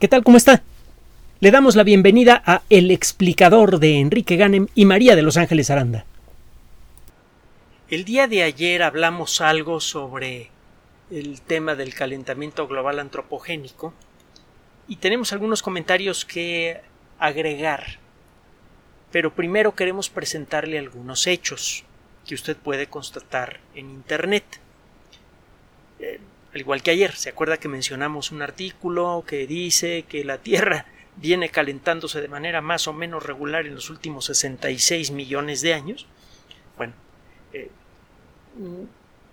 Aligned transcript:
¿Qué 0.00 0.08
tal? 0.08 0.24
¿Cómo 0.24 0.36
está? 0.36 0.62
Le 1.38 1.52
damos 1.52 1.76
la 1.76 1.84
bienvenida 1.84 2.42
a 2.44 2.62
El 2.68 2.90
explicador 2.90 3.78
de 3.78 4.00
Enrique 4.00 4.36
Ganem 4.36 4.66
y 4.74 4.86
María 4.86 5.14
de 5.14 5.22
Los 5.22 5.36
Ángeles 5.36 5.70
Aranda. 5.70 6.04
El 7.88 8.04
día 8.04 8.26
de 8.26 8.42
ayer 8.42 8.82
hablamos 8.82 9.40
algo 9.40 9.78
sobre 9.78 10.50
el 11.12 11.40
tema 11.42 11.76
del 11.76 11.94
calentamiento 11.94 12.66
global 12.66 12.98
antropogénico 12.98 13.94
y 14.88 14.96
tenemos 14.96 15.32
algunos 15.32 15.62
comentarios 15.62 16.24
que 16.24 16.80
agregar. 17.20 17.98
Pero 19.12 19.32
primero 19.32 19.76
queremos 19.76 20.10
presentarle 20.10 20.76
algunos 20.76 21.28
hechos 21.28 21.84
que 22.26 22.34
usted 22.34 22.56
puede 22.56 22.88
constatar 22.88 23.60
en 23.76 23.90
Internet. 23.90 24.44
Al 26.54 26.60
igual 26.60 26.84
que 26.84 26.92
ayer, 26.92 27.16
¿se 27.16 27.30
acuerda 27.30 27.56
que 27.56 27.66
mencionamos 27.66 28.30
un 28.30 28.40
artículo 28.40 29.24
que 29.26 29.48
dice 29.48 30.04
que 30.08 30.24
la 30.24 30.38
Tierra 30.38 30.86
viene 31.16 31.48
calentándose 31.48 32.20
de 32.20 32.28
manera 32.28 32.60
más 32.60 32.86
o 32.86 32.92
menos 32.92 33.24
regular 33.24 33.66
en 33.66 33.74
los 33.74 33.90
últimos 33.90 34.26
66 34.26 35.10
millones 35.10 35.62
de 35.62 35.74
años? 35.74 36.06
Bueno, 36.76 36.92
eh, 37.52 37.70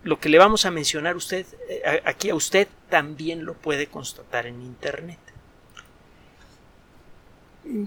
lo 0.03 0.19
que 0.19 0.29
le 0.29 0.39
vamos 0.39 0.65
a 0.65 0.71
mencionar 0.71 1.15
usted, 1.15 1.45
eh, 1.69 2.01
aquí 2.05 2.31
a 2.31 2.35
usted 2.35 2.67
también 2.89 3.45
lo 3.45 3.53
puede 3.53 3.85
constatar 3.85 4.47
en 4.47 4.59
Internet. 4.63 5.19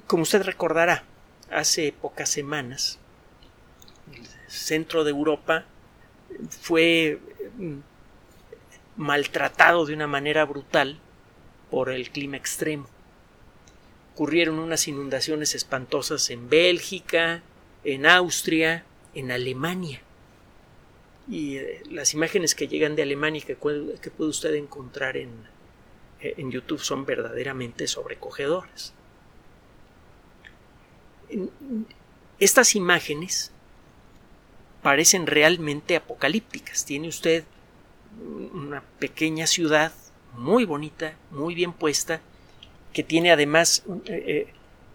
Como 0.07 0.23
usted 0.23 0.43
recordará, 0.43 1.03
hace 1.51 1.93
pocas 1.93 2.29
semanas, 2.29 3.01
el 4.13 4.25
centro 4.47 5.03
de 5.03 5.11
Europa 5.11 5.65
fue 6.49 7.19
mm, 7.59 7.79
maltratado 8.97 9.87
de 9.87 9.95
una 9.95 10.07
manera 10.07 10.45
brutal 10.45 10.99
por 11.71 11.91
el 11.91 12.11
clima 12.11 12.37
extremo. 12.37 12.89
Ocurrieron 14.15 14.59
unas 14.59 14.87
inundaciones 14.87 15.55
espantosas 15.55 16.31
en 16.31 16.49
Bélgica, 16.49 17.43
en 17.83 18.07
Austria, 18.07 18.85
en 19.15 19.33
Alemania. 19.33 20.01
Y 21.29 21.57
eh, 21.57 21.83
las 21.91 22.15
imágenes 22.15 22.55
que 22.55 22.69
llegan 22.69 22.97
de 22.97 23.03
Alemania 23.03 23.43
que, 23.45 23.57
que 23.57 24.11
puede 24.11 24.31
usted 24.31 24.55
encontrar 24.55 25.17
en, 25.17 25.31
eh, 26.21 26.35
en 26.37 26.51
YouTube 26.51 26.81
son 26.81 27.05
verdaderamente 27.05 27.87
sobrecogedoras. 27.87 28.95
Estas 32.39 32.75
imágenes 32.77 33.51
parecen 34.83 35.27
realmente 35.27 35.97
apocalípticas. 35.97 36.85
Tiene 36.85 37.09
usted 37.09 37.45
una 38.53 38.83
pequeña 38.99 39.47
ciudad 39.47 39.93
muy 40.37 40.65
bonita, 40.65 41.15
muy 41.31 41.55
bien 41.55 41.73
puesta, 41.73 42.21
que 42.93 43.03
tiene 43.03 43.33
además 43.33 43.83
eh, 44.07 44.25
eh, 44.27 44.47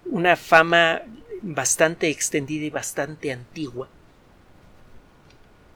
una 0.05 0.35
fama 0.35 1.01
bastante 1.41 2.09
extendida 2.09 2.65
y 2.65 2.69
bastante 2.69 3.31
antigua. 3.31 3.87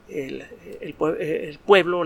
El, 0.08 0.44
pueblo, 1.66 2.04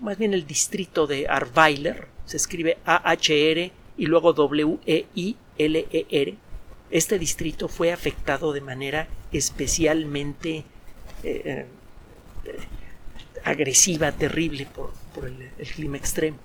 más 0.00 0.18
bien 0.18 0.32
el 0.32 0.46
distrito 0.46 1.06
de 1.06 1.28
Arweiler, 1.28 2.08
se 2.24 2.38
escribe 2.38 2.78
A-H-R 2.84 3.70
y 3.98 4.06
luego 4.06 4.32
W-E-I-L-E-R. 4.32 6.34
Este 6.90 7.18
distrito 7.18 7.68
fue 7.68 7.92
afectado 7.92 8.52
de 8.52 8.60
manera 8.62 9.08
especialmente 9.32 10.64
eh, 11.22 11.66
agresiva, 13.46 14.10
terrible 14.10 14.66
por, 14.66 14.92
el, 15.24 15.50
clima 15.68 15.96
extremo. 15.96 16.38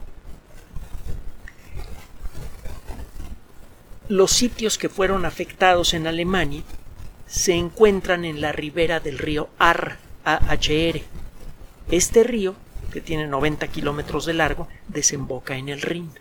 Los 4.07 4.31
sitios 4.31 4.77
que 4.77 4.87
fueron 4.87 5.25
afectados 5.25 5.95
en 5.95 6.05
Alemania 6.05 6.61
se 7.25 7.53
encuentran 7.53 8.23
en 8.23 8.39
la 8.39 8.51
ribera 8.51 8.99
del 8.99 9.17
río 9.17 9.49
Ar, 9.57 9.97
AHR. 10.23 11.01
Este 11.89 12.23
río, 12.23 12.55
que 12.93 13.01
tiene 13.01 13.25
90 13.25 13.67
kilómetros 13.69 14.25
de 14.25 14.33
largo, 14.33 14.67
desemboca 14.87 15.57
en 15.57 15.69
el 15.69 15.81
Rin. 15.81 16.11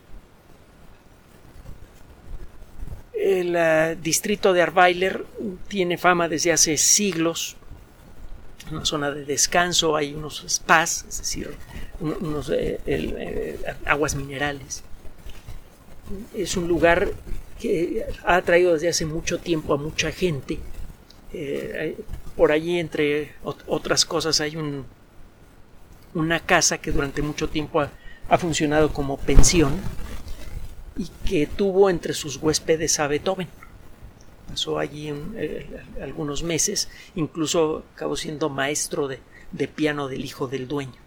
El 3.13 3.55
eh, 3.55 3.99
distrito 4.01 4.55
de 4.55 4.63
Arweiler 4.63 5.27
tiene 5.69 5.99
fama 5.99 6.27
desde 6.27 6.53
hace 6.53 6.79
siglos 6.79 7.57
una 8.71 8.85
zona 8.85 9.11
de 9.11 9.25
descanso, 9.25 9.97
hay 9.97 10.15
unos 10.15 10.45
spas, 10.49 11.05
es 11.09 11.19
decir, 11.19 11.51
unos 12.01 12.51
eh, 12.51 12.81
eh, 12.87 13.59
aguas 13.85 14.15
minerales. 14.15 14.83
Es 16.35 16.57
un 16.57 16.69
lugar 16.69 17.11
que 17.59 18.07
ha 18.25 18.37
atraído 18.37 18.73
desde 18.73 18.89
hace 18.89 19.07
mucho 19.07 19.39
tiempo 19.39 19.75
a 19.75 19.77
mucha 19.77 20.11
gente. 20.11 20.59
Eh, 21.33 21.97
por 22.37 22.53
allí, 22.53 22.79
entre 22.79 23.35
otras 23.43 24.05
cosas, 24.05 24.41
hay 24.41 24.57
un, 24.57 24.87
una 26.15 26.41
casa 26.41 26.79
que 26.79 26.91
durante 26.91 27.23
mucho 27.23 27.49
tiempo 27.49 27.83
ha 28.29 28.39
funcionado 28.39 28.93
como 28.93 29.19
pensión 29.19 29.79
y 30.97 31.09
que 31.29 31.47
tuvo 31.47 31.91
entre 31.91 32.15
sus 32.15 32.37
huéspedes 32.37 32.99
a 32.99 33.07
Beethoven 33.07 33.49
pasó 34.51 34.79
allí 34.79 35.13
eh, 35.37 35.67
algunos 36.03 36.43
meses, 36.43 36.89
incluso 37.15 37.85
acabó 37.95 38.17
siendo 38.17 38.49
maestro 38.49 39.09
de, 39.09 39.19
piano 39.69 40.09
del 40.09 40.25
hijo 40.25 40.49
del 40.49 40.69
dueño. 40.69 41.01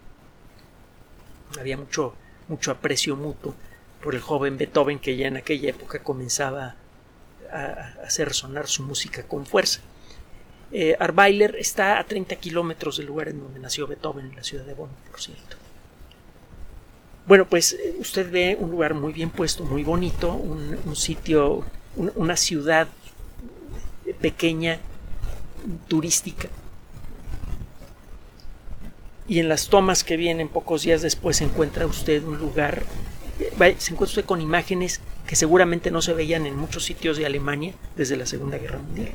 Había 1.58 1.76
mucho, 1.76 2.14
mucho 2.48 2.70
aprecio 2.70 3.16
mutuo 3.16 3.54
por 4.02 4.14
el 4.14 4.20
joven 4.20 4.58
Beethoven 4.58 4.98
que 4.98 5.16
ya 5.16 5.28
en 5.28 5.36
aquella 5.36 5.70
época 5.70 6.02
comenzaba 6.02 6.76
a, 7.52 7.94
hacer 8.04 8.32
sonar 8.32 8.66
su 8.66 8.82
música 8.82 9.22
con 9.22 9.46
fuerza. 9.46 9.80
Eh, 10.72 10.96
está 11.58 11.98
a 11.98 12.04
30 12.04 12.36
kilómetros 12.36 12.96
del 12.96 13.06
lugar 13.06 13.28
en 13.28 13.40
donde 13.40 13.60
nació 13.60 13.86
Beethoven, 13.86 14.26
en 14.26 14.36
la 14.36 14.42
ciudad 14.42 14.64
de 14.64 14.74
Bonn, 14.74 14.90
por 15.10 15.20
cierto. 15.20 15.56
Bueno, 17.26 17.46
pues 17.46 17.72
eh, 17.72 17.96
usted 18.00 18.30
ve 18.30 18.56
un 18.58 18.70
lugar 18.70 18.94
muy 18.94 19.12
bien 19.12 19.30
puesto, 19.30 19.64
muy 19.64 19.82
bonito, 19.82 20.34
un, 20.34 20.94
sitio, 20.94 21.64
una 21.96 22.36
ciudad 22.36 22.88
pequeña 24.24 24.78
turística. 25.86 26.48
Y 29.28 29.38
en 29.38 29.50
las 29.50 29.68
tomas 29.68 30.02
que 30.02 30.16
vienen 30.16 30.48
pocos 30.48 30.80
días 30.80 31.02
después 31.02 31.36
se 31.36 31.44
encuentra 31.44 31.84
usted 31.84 32.24
un 32.24 32.38
lugar, 32.38 32.84
se 33.58 33.92
encuentra 33.92 34.04
usted 34.04 34.24
con 34.24 34.40
imágenes 34.40 35.02
que 35.26 35.36
seguramente 35.36 35.90
no 35.90 36.00
se 36.00 36.14
veían 36.14 36.46
en 36.46 36.56
muchos 36.56 36.86
sitios 36.86 37.18
de 37.18 37.26
Alemania 37.26 37.74
desde 37.96 38.16
la 38.16 38.24
Segunda 38.24 38.56
Guerra 38.56 38.78
Mundial. 38.78 39.12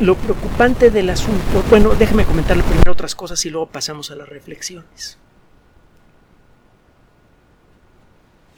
Lo 0.00 0.14
preocupante 0.14 0.92
del 0.92 1.10
asunto, 1.10 1.64
bueno, 1.70 1.96
déjeme 1.96 2.24
comentarle 2.24 2.62
primero 2.62 2.92
otras 2.92 3.16
cosas 3.16 3.44
y 3.46 3.50
luego 3.50 3.66
pasamos 3.66 4.12
a 4.12 4.14
las 4.14 4.28
reflexiones. 4.28 5.18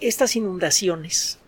Estas 0.00 0.36
inundaciones 0.36 1.38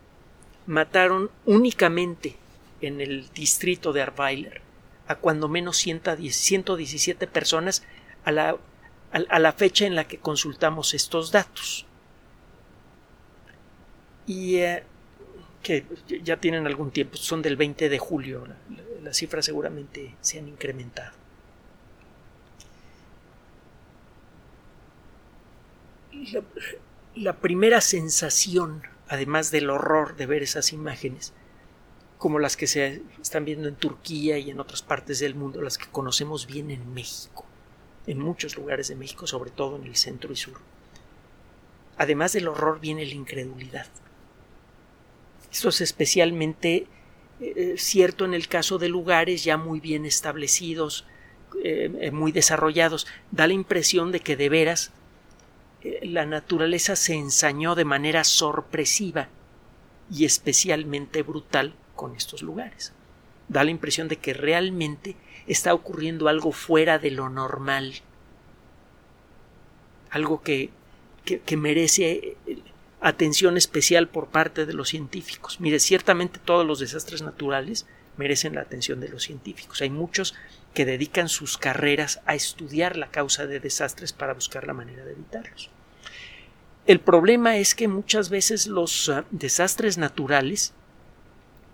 mataron 0.67 1.29
únicamente 1.45 2.35
en 2.81 3.01
el 3.01 3.29
distrito 3.33 3.93
de 3.93 4.01
Arweiler 4.01 4.61
a 5.07 5.15
cuando 5.15 5.47
menos 5.47 5.77
117 5.77 7.27
personas 7.27 7.83
a 8.23 8.31
la, 8.31 8.57
a 9.11 9.39
la 9.39 9.53
fecha 9.53 9.85
en 9.85 9.95
la 9.95 10.07
que 10.07 10.17
consultamos 10.17 10.93
estos 10.93 11.31
datos. 11.31 11.85
Y 14.25 14.57
eh, 14.57 14.83
que 15.61 15.85
ya 16.23 16.37
tienen 16.37 16.65
algún 16.65 16.91
tiempo, 16.91 17.17
son 17.17 17.41
del 17.41 17.55
20 17.55 17.89
de 17.89 17.99
julio, 17.99 18.47
las 19.03 19.17
cifras 19.17 19.45
seguramente 19.45 20.15
se 20.21 20.39
han 20.39 20.47
incrementado. 20.47 21.13
la 27.15 27.33
primera 27.33 27.81
sensación 27.81 28.81
además 29.07 29.51
del 29.51 29.69
horror 29.69 30.15
de 30.15 30.25
ver 30.25 30.43
esas 30.43 30.73
imágenes, 30.73 31.33
como 32.17 32.39
las 32.39 32.57
que 32.57 32.67
se 32.67 33.01
están 33.21 33.45
viendo 33.45 33.67
en 33.67 33.75
Turquía 33.75 34.37
y 34.37 34.49
en 34.49 34.59
otras 34.59 34.81
partes 34.81 35.19
del 35.19 35.35
mundo, 35.35 35.61
las 35.61 35.77
que 35.77 35.87
conocemos 35.91 36.47
bien 36.47 36.71
en 36.71 36.93
México, 36.93 37.45
en 38.07 38.19
muchos 38.19 38.55
lugares 38.55 38.87
de 38.87 38.95
México, 38.95 39.27
sobre 39.27 39.51
todo 39.51 39.75
en 39.75 39.83
el 39.83 39.95
centro 39.95 40.31
y 40.31 40.35
sur. 40.35 40.59
Además 41.97 42.33
del 42.33 42.47
horror 42.47 42.79
viene 42.79 43.05
la 43.05 43.13
incredulidad. 43.13 43.87
Esto 45.51 45.69
es 45.69 45.81
especialmente 45.81 46.87
eh, 47.39 47.75
cierto 47.77 48.25
en 48.25 48.33
el 48.33 48.47
caso 48.47 48.77
de 48.77 48.89
lugares 48.89 49.43
ya 49.43 49.57
muy 49.57 49.79
bien 49.79 50.05
establecidos, 50.05 51.05
eh, 51.63 52.11
muy 52.11 52.31
desarrollados. 52.31 53.07
Da 53.31 53.47
la 53.47 53.53
impresión 53.53 54.11
de 54.11 54.19
que 54.19 54.35
de 54.35 54.49
veras 54.49 54.91
la 56.01 56.25
naturaleza 56.25 56.95
se 56.95 57.13
ensañó 57.13 57.75
de 57.75 57.85
manera 57.85 58.23
sorpresiva 58.23 59.29
y 60.11 60.25
especialmente 60.25 61.21
brutal 61.23 61.75
con 61.95 62.15
estos 62.15 62.41
lugares. 62.41 62.93
Da 63.47 63.63
la 63.63 63.71
impresión 63.71 64.07
de 64.07 64.17
que 64.17 64.33
realmente 64.33 65.15
está 65.47 65.73
ocurriendo 65.73 66.27
algo 66.27 66.51
fuera 66.51 66.97
de 66.97 67.11
lo 67.11 67.29
normal, 67.29 67.93
algo 70.09 70.41
que, 70.41 70.71
que, 71.23 71.57
merece 71.57 72.37
eh, 72.47 72.57
atención 73.01 73.57
especial 73.57 74.07
por 74.07 74.27
parte 74.27 74.65
de 74.65 74.73
los 74.73 74.89
científicos. 74.89 75.59
Mire, 75.59 75.79
ciertamente 75.79 76.39
todos 76.39 76.65
los 76.65 76.79
desastres 76.79 77.21
naturales 77.21 77.85
merecen 78.17 78.55
la 78.55 78.61
atención 78.61 78.99
de 78.99 79.09
los 79.09 79.23
científicos. 79.23 79.81
Hay 79.81 79.89
muchos 79.89 80.33
que 80.73 80.85
dedican 80.85 81.29
sus 81.29 81.57
carreras 81.57 82.21
a 82.25 82.35
estudiar 82.35 82.97
la 82.97 83.11
causa 83.11 83.45
de 83.45 83.59
desastres 83.59 84.13
para 84.13 84.33
buscar 84.33 84.65
la 84.65 84.73
manera 84.73 85.05
de 85.05 85.11
evitarlos. 85.11 85.69
El 86.87 86.99
problema 86.99 87.57
es 87.57 87.73
que 87.73 87.87
muchas 87.87 88.29
veces 88.29 88.67
los 88.67 89.09
ah, 89.09 89.25
desastres 89.31 89.97
naturales 89.97 90.73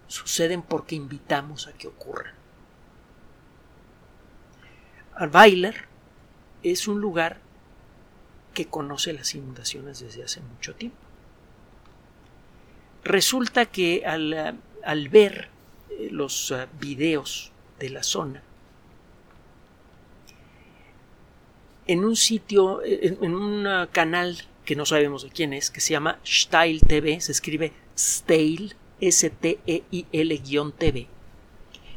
suceden 0.08 0.62
porque 0.62 0.96
invitamos 0.96 1.68
a 1.68 1.74
que 1.74 1.88
ocurran. 1.88 2.34
Weiler 5.34 5.86
es 6.64 6.88
un 6.88 7.02
lugar 7.02 7.40
que 8.54 8.68
conoce 8.68 9.14
las 9.14 9.36
inundaciones 9.36 10.00
desde 10.00 10.24
hace 10.24 10.40
mucho 10.40 10.76
tiempo. 10.76 10.98
Resulta 13.04 13.66
que 13.66 14.04
al, 14.06 14.34
ah, 14.34 14.56
al 14.86 15.10
ver 15.10 15.50
eh, 15.90 16.08
los 16.10 16.54
ah, 16.54 16.70
videos 16.80 17.52
de 17.80 17.90
la 17.90 18.04
zona, 18.04 18.44
en 21.88 22.06
un 22.06 22.16
sitio, 22.16 22.82
en, 22.86 23.36
un 23.36 23.88
canal 23.92 24.38
que 24.66 24.76
no 24.76 24.86
sabemos 24.86 25.24
de 25.24 25.30
quién 25.30 25.54
es, 25.54 25.70
que 25.72 25.82
se 25.82 25.92
llama 25.92 26.20
Style 26.26 26.82
TV, 26.82 27.20
se 27.22 27.32
escribe 27.32 27.74
Style, 27.98 28.76
S-T-E-I-L-TV, 29.00 29.48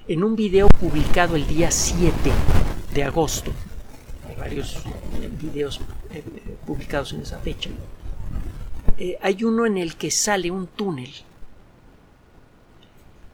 en 0.08 0.24
un 0.24 0.36
video 0.36 0.68
publicado 0.68 1.36
el 1.36 1.46
día 1.46 1.70
7 1.70 2.12
de 2.94 3.04
agosto, 3.04 3.52
hay 4.28 4.36
varios 4.36 4.82
videos 5.40 5.80
eh, 6.10 6.22
publicados 6.66 7.12
en 7.12 7.20
esa 7.22 7.38
fecha, 7.38 7.70
eh, 8.98 9.18
hay 9.20 9.44
uno 9.44 9.66
en 9.66 9.78
el 9.78 9.96
que 9.96 10.10
sale 10.10 10.50
un 10.50 10.66
túnel. 10.66 11.12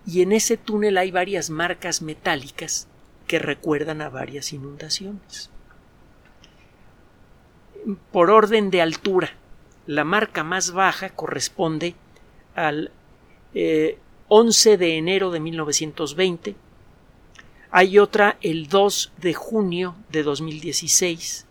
Y 0.07 0.23
en 0.23 0.33
ese 0.33 0.57
túnel 0.57 0.97
hay 0.97 1.11
varias 1.11 1.51
marcas 1.51 2.01
metálicas 2.01 2.89
que 3.27 3.39
recuerdan 3.39 4.01
a 4.01 4.09
varias 4.09 4.53
inundaciones 4.53 5.51
por 8.13 8.31
orden 8.31 8.71
de 8.71 8.83
altura. 8.83 9.35
La 9.87 10.05
marca 10.05 10.45
más 10.45 10.73
baja 10.73 11.11
corresponde 11.11 11.95
al 12.55 12.93
11 14.29 14.73
eh, 14.73 14.77
de 14.77 14.97
enero 14.97 15.31
de 15.31 15.41
1920. 15.41 16.55
Hay 17.71 17.99
otra 17.99 18.37
el 18.41 18.69
2 18.69 19.13
de 19.19 19.35
junio 19.35 19.95
de 20.11 20.23
2016. 20.23 21.47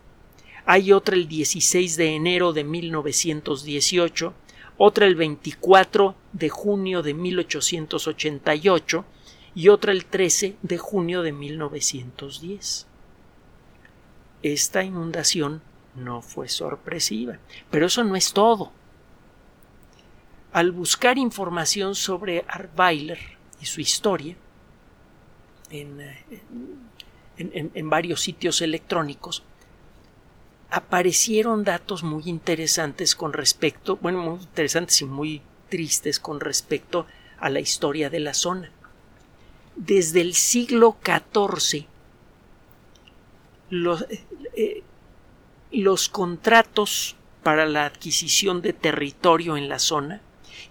Hay 0.66 0.92
otra 0.92 1.16
el 1.16 1.28
16 1.28 1.96
de 1.96 2.14
enero 2.14 2.52
de 2.52 2.64
1918. 2.64 4.34
Otra 4.76 5.06
el 5.06 5.14
24 5.14 6.14
de 6.32 6.48
junio 6.48 7.02
de 7.02 7.14
1888 7.14 9.04
y 9.54 9.68
otra 9.68 9.92
el 9.92 10.04
13 10.06 10.56
de 10.62 10.78
junio 10.78 11.22
de 11.22 11.32
1910. 11.32 12.86
Esta 14.42 14.82
inundación 14.82 15.62
no 15.94 16.22
fue 16.22 16.48
sorpresiva. 16.48 17.38
Pero 17.70 17.86
eso 17.86 18.04
no 18.04 18.16
es 18.16 18.32
todo. 18.32 18.72
Al 20.52 20.72
buscar 20.72 21.18
información 21.18 21.94
sobre 21.94 22.44
Artweiler 22.48 23.18
y 23.60 23.66
su 23.66 23.80
historia 23.80 24.36
en, 25.70 26.00
en, 27.36 27.90
varios 27.90 28.20
sitios 28.20 28.60
electrónicos, 28.60 29.44
aparecieron 30.70 31.64
datos 31.64 32.02
muy 32.02 32.24
interesantes 32.26 33.14
con 33.14 33.32
respecto, 33.32 33.96
bueno, 33.96 34.18
muy 34.18 34.40
interesantes 34.40 35.00
y 35.02 35.04
muy 35.04 35.42
tristes 35.68 36.20
con 36.20 36.40
respecto 36.40 37.06
a 37.38 37.48
la 37.48 37.60
historia 37.60 38.10
de 38.10 38.20
la 38.20 38.34
zona. 38.34 38.70
Desde 39.76 40.20
el 40.20 40.34
siglo 40.34 40.96
XIV, 41.04 41.86
los, 43.70 44.04
eh, 44.56 44.82
los 45.72 46.08
contratos 46.08 47.16
para 47.42 47.66
la 47.66 47.84
adquisición 47.86 48.62
de 48.62 48.72
territorio 48.72 49.56
en 49.56 49.68
la 49.68 49.78
zona 49.78 50.20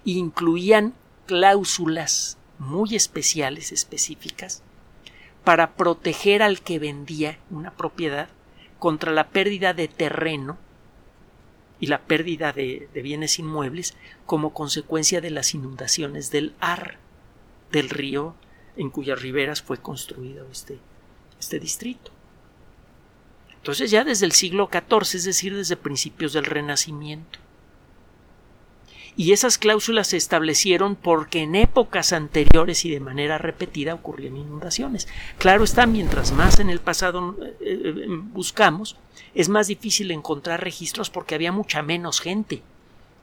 incluían 0.04 0.94
cláusulas 1.26 2.38
muy 2.58 2.96
especiales, 2.96 3.72
específicas, 3.72 4.62
para 5.44 5.76
proteger 5.76 6.44
al 6.44 6.62
que 6.62 6.80
vendía 6.80 7.40
una 7.50 7.72
propiedad 7.72 8.30
contra 8.78 9.12
la 9.12 9.30
pérdida 9.30 9.74
de 9.74 9.88
terreno 9.88 10.58
y 11.80 11.88
la 11.88 12.02
pérdida 12.02 12.52
de, 12.52 12.90
bienes 12.94 13.40
inmuebles 13.40 13.96
como 14.26 14.54
consecuencia 14.54 15.22
de 15.22 15.32
las 15.32 15.54
inundaciones 15.54 16.30
del 16.30 16.54
Ar, 16.60 16.98
del 17.72 17.90
río 17.90 18.36
en 18.76 18.90
cuyas 18.90 19.22
riberas 19.22 19.62
fue 19.62 19.78
construido 19.78 20.48
este, 20.52 20.80
este 21.40 21.60
distrito. 21.60 22.12
Entonces 23.60 23.92
ya 23.92 24.04
desde 24.04 24.26
el 24.26 24.32
siglo 24.32 24.70
XIV, 24.72 25.18
es 25.18 25.24
decir, 25.26 25.56
desde 25.56 25.76
principios 25.76 26.34
del 26.34 26.46
Renacimiento. 26.46 27.40
Y 29.20 29.34
esas 29.34 29.58
cláusulas 29.58 30.08
se 30.08 30.18
establecieron 30.18 30.96
porque 30.96 31.42
en 31.42 31.56
épocas 31.56 32.14
anteriores 32.14 32.86
y 32.86 32.90
de 32.90 33.02
manera 33.02 33.38
repetida 33.38 33.94
ocurrían 33.94 34.38
inundaciones. 34.38 35.10
Claro 35.38 35.66
está, 35.66 35.86
mientras 35.86 36.32
más 36.32 36.60
en 36.60 36.70
el 36.70 36.80
pasado 36.80 37.36
eh, 37.42 37.58
eh, 37.60 38.06
buscamos, 38.08 38.96
es 39.36 39.50
más 39.50 39.68
difícil 39.68 40.12
encontrar 40.12 40.64
registros 40.64 41.10
porque 41.10 41.36
había 41.36 41.52
mucha 41.52 41.82
menos 41.82 42.22
gente. 42.22 42.62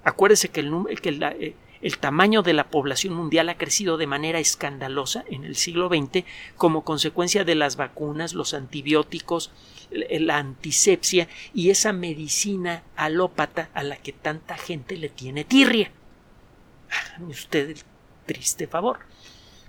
Acuérdese 0.05 0.51
que, 0.51 0.61
el, 0.61 1.01
que 1.01 1.09
eh, 1.09 1.57
el 1.83 1.99
tamaño 1.99 2.43
de 2.43 2.53
la 2.53 2.69
población 2.69 3.15
mundial 3.15 3.49
ha 3.49 3.59
crecido 3.59 3.97
de 3.97 4.07
manera 4.07 4.39
escandalosa 4.39 5.25
en 5.29 5.45
el 5.45 5.57
siglo 5.57 5.89
XX 5.89 6.25
como 6.57 6.85
consecuencia 6.85 7.45
de 7.45 7.55
las 7.55 7.77
vacunas, 7.77 8.35
los 8.35 8.55
antibióticos, 8.55 9.51
la 9.91 10.39
antisepsia 10.39 11.29
y 11.55 11.71
esa 11.71 11.93
medicina 11.93 12.83
alópata 12.97 13.71
a 13.75 13.83
la 13.83 13.97
que 13.97 14.13
tanta 14.13 14.57
gente 14.57 14.97
le 14.97 15.09
tiene 15.09 15.45
tirria. 15.45 15.91
Hágame 16.91 17.33
usted 17.33 17.71
el 17.71 17.79
triste 18.27 18.67
favor. 18.67 18.99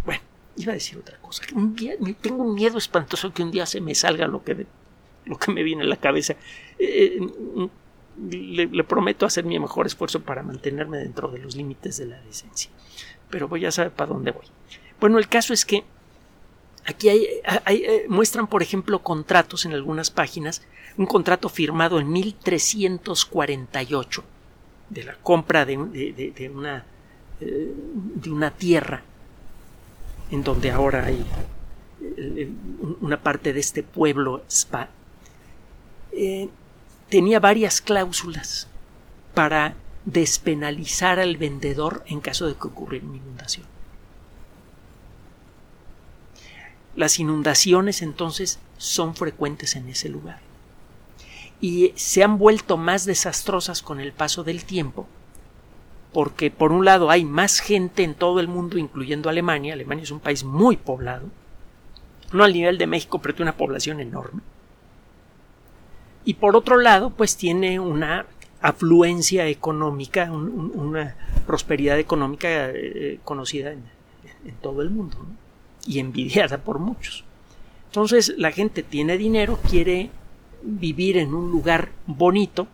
Bueno, 0.06 0.21
iba 0.56 0.71
a 0.71 0.75
decir 0.75 0.98
otra 0.98 1.18
cosa. 1.19 1.44
tengo 2.21 2.44
un 2.44 2.56
miedo 2.56 2.77
espantoso 2.77 3.33
que 3.33 3.44
un 3.44 3.51
día 3.51 3.65
se 3.65 3.81
me 3.81 3.95
salga 3.95 4.27
lo 4.27 4.44
que, 4.44 4.65
lo 5.25 5.38
que 5.38 5.51
me 5.51 5.63
viene 5.63 5.83
a 5.83 5.88
la 5.88 5.98
cabeza. 5.98 6.36
Eh, 6.80 7.19
eh, 8.31 8.69
le, 8.71 8.83
prometo 8.83 9.25
hacer 9.25 9.45
mi 9.45 9.59
mejor 9.59 9.85
esfuerzo 9.85 10.21
para 10.21 10.43
mantenerme 10.43 10.97
dentro 10.97 11.29
de 11.29 11.39
los 11.39 11.55
límites 11.55 11.97
de 11.97 12.07
la 12.07 12.19
decencia. 12.21 12.71
Pero 13.29 13.47
voy 13.47 13.65
a 13.65 13.71
saber 13.71 13.91
para 13.91 14.13
dónde 14.13 14.31
voy. 14.31 14.45
Bueno, 15.00 15.19
el 15.19 15.27
caso 15.27 15.53
es 15.53 15.65
que 15.65 15.83
aquí 16.86 17.09
hay, 17.09 17.27
eh, 17.67 18.05
muestran, 18.09 18.47
por 18.47 18.63
ejemplo, 18.63 19.00
contratos 19.00 19.65
en 19.65 19.74
algunas 19.74 20.09
páginas, 20.09 20.63
un 20.97 21.05
contrato 21.05 21.50
firmado 21.50 22.00
en 22.00 22.09
1348 22.12 24.24
de 24.89 25.03
la 25.03 25.15
compra 25.15 25.65
de, 25.65 25.77
una, 25.77 26.86
eh, 27.41 27.74
de 28.15 28.31
una 28.31 28.51
tierra 28.51 29.03
en 30.31 30.43
donde 30.43 30.71
ahora 30.71 31.05
hay 31.05 31.25
eh, 32.01 32.50
una 33.01 33.21
parte 33.21 33.51
de 33.53 33.59
este 33.59 33.83
pueblo 33.83 34.43
spa 34.50 34.89
tenía 37.09 37.39
varias 37.39 37.81
cláusulas 37.81 38.67
para 39.33 39.75
despenalizar 40.05 41.19
al 41.19 41.37
vendedor 41.37 42.03
en 42.07 42.21
caso 42.21 42.47
de 42.47 42.55
que 42.55 42.67
ocurriera 42.67 43.05
una 43.05 43.17
inundación. 43.17 43.65
Las 46.95 47.19
inundaciones 47.19 48.01
entonces 48.01 48.59
son 48.77 49.15
frecuentes 49.15 49.75
en 49.75 49.89
ese 49.89 50.09
lugar. 50.09 50.39
Y 51.61 51.93
se 51.95 52.23
han 52.23 52.37
vuelto 52.37 52.77
más 52.77 53.05
desastrosas 53.05 53.81
con 53.81 53.99
el 53.99 54.11
paso 54.11 54.43
del 54.43 54.63
tiempo 54.63 55.07
porque 56.13 56.49
por 56.49 56.71
un 56.71 56.85
lado 56.85 57.11
hay 57.11 57.25
más 57.25 57.59
gente 57.59 58.03
en 58.03 58.15
todo 58.15 58.39
el 58.39 58.47
mundo 58.47 58.77
incluyendo 58.77 59.29
Alemania, 59.29 59.73
Alemania 59.73 60.03
es 60.03 60.11
un 60.11 60.19
país 60.19 60.43
muy 60.43 60.77
poblado, 60.77 61.27
no 62.31 62.43
al 62.43 62.53
nivel 62.53 62.77
de 62.77 62.87
México 62.87 63.19
pero 63.19 63.35
tiene 63.35 63.51
una 63.51 63.57
población 63.57 63.99
enorme 63.99 64.41
y 66.27 66.34
por 66.34 66.57
otro 66.57 66.75
lado, 66.75 67.12
pues 67.12 67.38
tiene 67.38 67.79
una 67.79 68.25
afluencia 68.60 69.48
económica, 69.48 70.29
una 70.29 71.15
prosperidad 71.46 71.98
económica 72.00 72.69
eh, 72.69 73.19
conocida 73.24 73.72
en, 73.72 73.86
todo 74.62 74.81
el 74.81 74.89
mundo 74.89 75.15
y 75.86 76.00
envidiada 76.00 76.57
por 76.57 76.79
muchos. 76.79 77.24
Entonces 77.86 78.34
la 78.38 78.51
gente 78.51 78.84
tiene 78.84 79.17
dinero, 79.17 79.57
quiere 79.69 80.10
vivir 80.63 81.15
en 81.15 81.34
un 81.34 81.50
lugar 81.50 81.91
bonito 82.05 82.67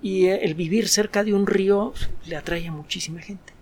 y 0.00 0.28
eh, 0.28 0.46
el 0.46 0.54
vivir 0.54 0.88
cerca 0.88 1.24
de 1.24 1.34
un 1.34 1.46
río 1.46 1.92
le 2.24 2.36
atrae 2.36 2.68
a 2.68 2.72
muchísima 2.72 3.20
gente. 3.20 3.52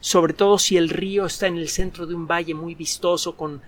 Sobre 0.00 0.32
todo 0.32 0.58
si 0.58 0.76
el 0.76 0.88
río 0.88 1.26
está 1.26 1.46
en 1.46 1.58
el 1.58 1.68
centro 1.68 2.08
de 2.08 2.16
un 2.16 2.26
valle 2.26 2.54
muy 2.54 2.74
vistoso 2.74 3.36
con 3.36 3.62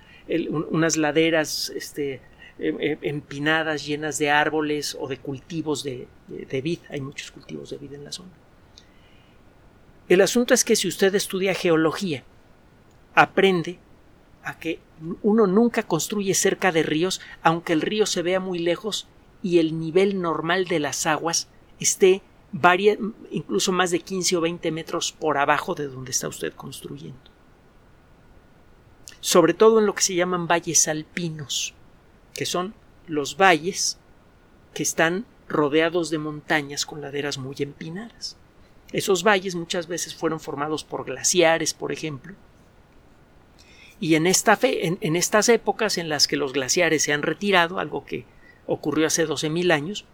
unas 0.69 0.97
laderas 0.97 1.69
este, 1.69 2.19
empinadas 2.57 3.85
llenas 3.85 4.17
de 4.17 4.29
árboles 4.29 4.95
o 4.99 5.07
de 5.07 5.17
cultivos 5.17 5.83
de, 5.83 6.07
de 6.27 6.61
vid. 6.61 6.79
Hay 6.89 7.01
muchos 7.01 7.31
cultivos 7.31 7.69
de 7.69 7.77
vid 7.77 7.93
en 7.93 8.03
la 8.03 8.11
zona. 8.11 8.31
El 10.07 10.21
asunto 10.21 10.53
es 10.53 10.63
que 10.63 10.75
si 10.75 10.87
usted 10.87 11.13
estudia 11.15 11.53
geología, 11.53 12.23
aprende 13.13 13.79
a 14.43 14.59
que 14.59 14.79
uno 15.23 15.47
nunca 15.47 15.83
construye 15.83 16.33
cerca 16.33 16.71
de 16.71 16.83
ríos, 16.83 17.21
aunque 17.41 17.73
el 17.73 17.81
río 17.81 18.05
se 18.05 18.21
vea 18.21 18.39
muy 18.39 18.59
lejos 18.59 19.07
y 19.45 19.59
el 19.59 19.79
nivel 19.79 20.21
normal 20.21 20.65
de 20.65 20.79
las 20.79 21.05
aguas 21.05 21.49
esté 21.79 22.23
varias, 22.51 22.97
incluso 23.29 23.71
más 23.71 23.91
de 23.91 23.99
15 23.99 24.37
o 24.37 24.41
20 24.41 24.71
metros 24.71 25.11
por 25.11 25.37
abajo 25.37 25.75
de 25.75 25.87
donde 25.87 26.11
está 26.11 26.27
usted 26.27 26.53
construyendo. 26.53 27.19
Sobre 29.19 29.53
todo 29.53 29.79
en 29.79 29.85
lo 29.85 29.93
que 29.93 30.01
se 30.01 30.15
llaman 30.15 30.47
valles 30.47 30.87
alpinos, 30.87 31.74
que 32.35 32.45
son 32.45 32.75
los 33.07 33.37
valles 33.37 33.97
que 34.73 34.83
están 34.83 35.25
rodeados 35.47 36.09
de 36.09 36.19
montañas 36.19 36.85
con 36.85 37.01
laderas 37.01 37.37
muy 37.37 37.55
empinadas. 37.59 38.37
Esos 38.91 39.23
valles 39.23 39.55
muchas 39.55 39.87
veces 39.87 40.13
fueron 40.13 40.39
formados 40.39 40.83
por 40.83 41.05
glaciares, 41.05 41.73
por 41.73 41.91
ejemplo, 41.91 42.35
y 43.99 44.15
en, 44.15 44.27
esta 44.27 44.57
fe, 44.57 44.97
en, 44.99 45.15
estas 45.15 45.47
épocas 45.49 45.97
en 45.97 46.09
las 46.09 46.27
que 46.27 46.35
los 46.35 46.53
glaciares 46.53 47.03
se 47.03 47.13
han 47.13 47.21
retirado, 47.21 47.79
algo 47.79 48.05
que 48.05 48.25
ocurrió 48.67 49.07
hace 49.07 49.25
12.000 49.25 49.71
años, 49.71 50.05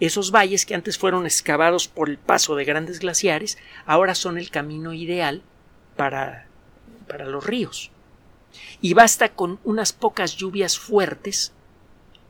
esos 0.00 0.30
valles 0.30 0.64
que 0.64 0.74
antes 0.74 0.96
fueron 0.96 1.26
excavados 1.26 1.88
por 1.88 2.08
el 2.08 2.18
paso 2.18 2.56
de 2.56 2.64
grandes 2.64 3.00
glaciares, 3.00 3.58
ahora 3.84 4.14
son 4.14 4.38
el 4.38 4.50
camino 4.50 4.94
ideal 4.94 5.42
para, 5.96 6.46
para 7.06 7.26
los 7.26 7.44
ríos. 7.44 7.90
Y 8.80 8.94
basta 8.94 9.34
con 9.34 9.58
unas 9.64 9.92
pocas 9.92 10.36
lluvias 10.36 10.78
fuertes 10.78 11.52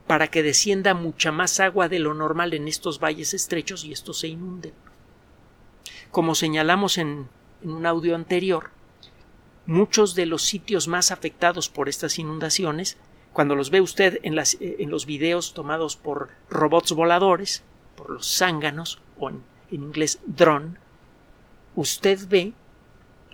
para 0.08 0.28
que 0.28 0.42
descienda 0.42 0.94
mucha 0.94 1.30
más 1.30 1.60
agua 1.60 1.88
de 1.88 2.00
lo 2.00 2.14
normal 2.14 2.54
en 2.54 2.66
estos 2.66 2.98
valles 2.98 3.32
estrechos 3.34 3.84
y 3.84 3.92
estos 3.92 4.18
se 4.18 4.26
inunden. 4.26 4.72
Como 6.10 6.34
señalamos 6.34 6.98
en, 6.98 7.28
en 7.62 7.70
un 7.70 7.86
audio 7.86 8.16
anterior, 8.16 8.70
muchos 9.66 10.16
de 10.16 10.26
los 10.26 10.42
sitios 10.42 10.88
más 10.88 11.12
afectados 11.12 11.68
por 11.68 11.88
estas 11.88 12.18
inundaciones, 12.18 12.96
cuando 13.32 13.54
los 13.54 13.70
ve 13.70 13.80
usted 13.80 14.18
en, 14.22 14.36
eh, 14.38 14.44
en 14.60 14.90
los 14.90 15.06
videos 15.06 15.54
tomados 15.54 15.96
por 15.96 16.30
robots 16.50 16.92
voladores, 16.92 17.62
por 17.94 18.10
los 18.10 18.36
zánganos, 18.36 19.00
o 19.18 19.28
en, 19.28 19.42
inglés 19.70 20.18
drone, 20.26 20.76
usted 21.76 22.18
ve 22.28 22.54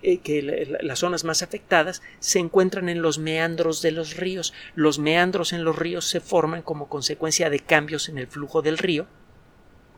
eh, 0.06 0.18
que 0.18 0.78
las 0.82 0.98
zonas 0.98 1.24
más 1.24 1.42
afectadas 1.42 2.02
se 2.18 2.38
encuentran 2.38 2.90
en 2.90 3.00
los 3.00 3.18
meandros 3.18 3.80
de 3.80 3.90
los 3.90 4.18
ríos. 4.18 4.52
Los 4.74 4.98
meandros 4.98 5.54
en 5.54 5.64
los 5.64 5.78
ríos 5.78 6.04
se 6.04 6.20
forman 6.20 6.60
como 6.60 6.90
consecuencia 6.90 7.48
de 7.48 7.60
cambios 7.60 8.10
en 8.10 8.18
el 8.18 8.26
flujo 8.26 8.60
del 8.60 8.76
río, 8.76 9.06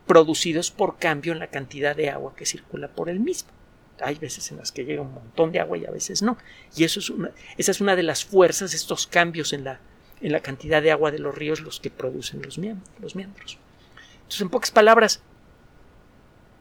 producidos 0.05 0.71
por 0.71 0.97
cambio 0.97 1.33
en 1.33 1.39
la 1.39 1.47
cantidad 1.47 1.93
de 1.93 2.09
agua 2.09 2.33
que 2.37 2.45
circula 2.45 2.87
por 2.87 3.09
el 3.09 3.19
mismo. 3.19 3.49
Hay 3.99 4.15
veces 4.15 4.49
en 4.49 4.59
las 4.59 4.71
que 4.71 4.85
llega 4.85 5.01
un 5.01 5.13
montón 5.13 5.51
de 5.51 5.59
agua 5.59 5.77
y 5.77 5.85
a 5.85 5.91
veces 5.91 6.21
no. 6.21 6.37
Y 6.73 6.85
eso 6.85 7.01
es 7.01 7.09
una, 7.09 7.31
esa 7.57 7.71
es 7.71 7.81
una 7.81 7.97
de 7.97 8.03
las 8.03 8.23
fuerzas, 8.23 8.73
estos 8.73 9.07
cambios 9.07 9.51
en 9.51 9.65
la, 9.65 9.81
en 10.21 10.31
la 10.31 10.39
cantidad 10.39 10.81
de 10.81 10.91
agua 10.91 11.11
de 11.11 11.19
los 11.19 11.35
ríos 11.35 11.59
los 11.59 11.81
que 11.81 11.89
producen 11.89 12.41
los, 12.43 12.57
los 13.01 13.15
miembros. 13.17 13.57
Entonces, 14.19 14.39
en 14.39 14.49
pocas 14.49 14.71
palabras, 14.71 15.21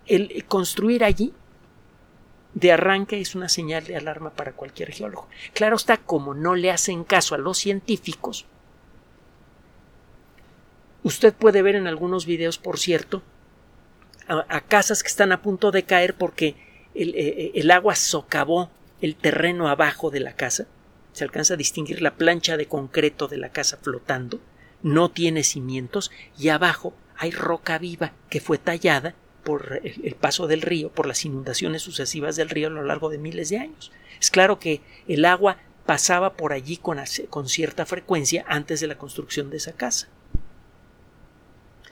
el 0.08 0.44
construir 0.48 1.04
allí 1.04 1.32
de 2.56 2.72
arranque 2.72 3.20
es 3.20 3.34
una 3.34 3.50
señal 3.50 3.84
de 3.84 3.96
alarma 3.96 4.30
para 4.30 4.52
cualquier 4.52 4.90
geólogo. 4.90 5.28
Claro 5.52 5.76
está, 5.76 5.98
como 5.98 6.32
no 6.32 6.54
le 6.54 6.70
hacen 6.70 7.04
caso 7.04 7.34
a 7.34 7.38
los 7.38 7.58
científicos, 7.58 8.46
usted 11.02 11.34
puede 11.34 11.60
ver 11.60 11.74
en 11.74 11.86
algunos 11.86 12.24
videos, 12.24 12.56
por 12.56 12.78
cierto, 12.78 13.22
a 14.26 14.60
casas 14.62 15.02
que 15.02 15.08
están 15.08 15.32
a 15.32 15.42
punto 15.42 15.70
de 15.70 15.84
caer 15.84 16.14
porque 16.14 16.56
eh, 16.94 17.12
eh, 17.14 17.52
el, 17.54 17.70
agua 17.70 17.94
socavó 17.94 18.70
el 19.02 19.16
terreno 19.16 19.68
abajo 19.68 20.10
de 20.10 20.20
la 20.20 20.32
casa. 20.32 20.66
Se 21.12 21.24
alcanza 21.24 21.54
a 21.54 21.58
distinguir 21.58 22.00
la 22.00 22.14
plancha 22.14 22.56
de 22.56 22.66
concreto 22.66 23.28
de 23.28 23.36
la 23.36 23.50
casa 23.50 23.76
flotando. 23.76 24.40
No 24.82 25.10
tiene 25.10 25.44
cimientos 25.44 26.10
y 26.38 26.48
abajo 26.48 26.94
hay 27.18 27.32
roca 27.32 27.76
viva 27.76 28.12
que 28.30 28.40
fue 28.40 28.56
tallada 28.56 29.14
por 29.46 29.80
el, 29.84 30.16
paso 30.16 30.48
del 30.48 30.60
río, 30.60 30.90
por 30.90 31.06
las 31.06 31.24
inundaciones 31.24 31.80
sucesivas 31.80 32.34
del 32.34 32.50
río 32.50 32.66
a 32.66 32.70
lo 32.70 32.82
largo 32.82 33.10
de 33.10 33.18
miles 33.18 33.48
de 33.48 33.58
años. 33.58 33.92
Es 34.20 34.28
claro 34.28 34.58
que 34.58 34.80
el 35.06 35.24
agua 35.24 35.58
pasaba 35.86 36.32
por 36.32 36.52
allí 36.52 36.78
con, 36.78 36.98
cierta 37.46 37.86
frecuencia 37.86 38.44
antes 38.48 38.80
de 38.80 38.88
la 38.88 38.98
construcción 38.98 39.48
de 39.48 39.58
esa 39.58 39.70
casa. 39.70 40.08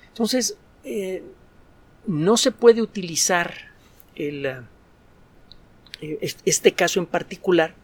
Entonces, 0.08 0.56
eh, 0.82 1.22
no 2.08 2.36
se 2.36 2.50
puede 2.50 2.82
utilizar 2.82 3.54
eh, 4.16 4.60
este 6.44 6.72
caso 6.72 6.98
en 6.98 7.06
particular 7.06 7.76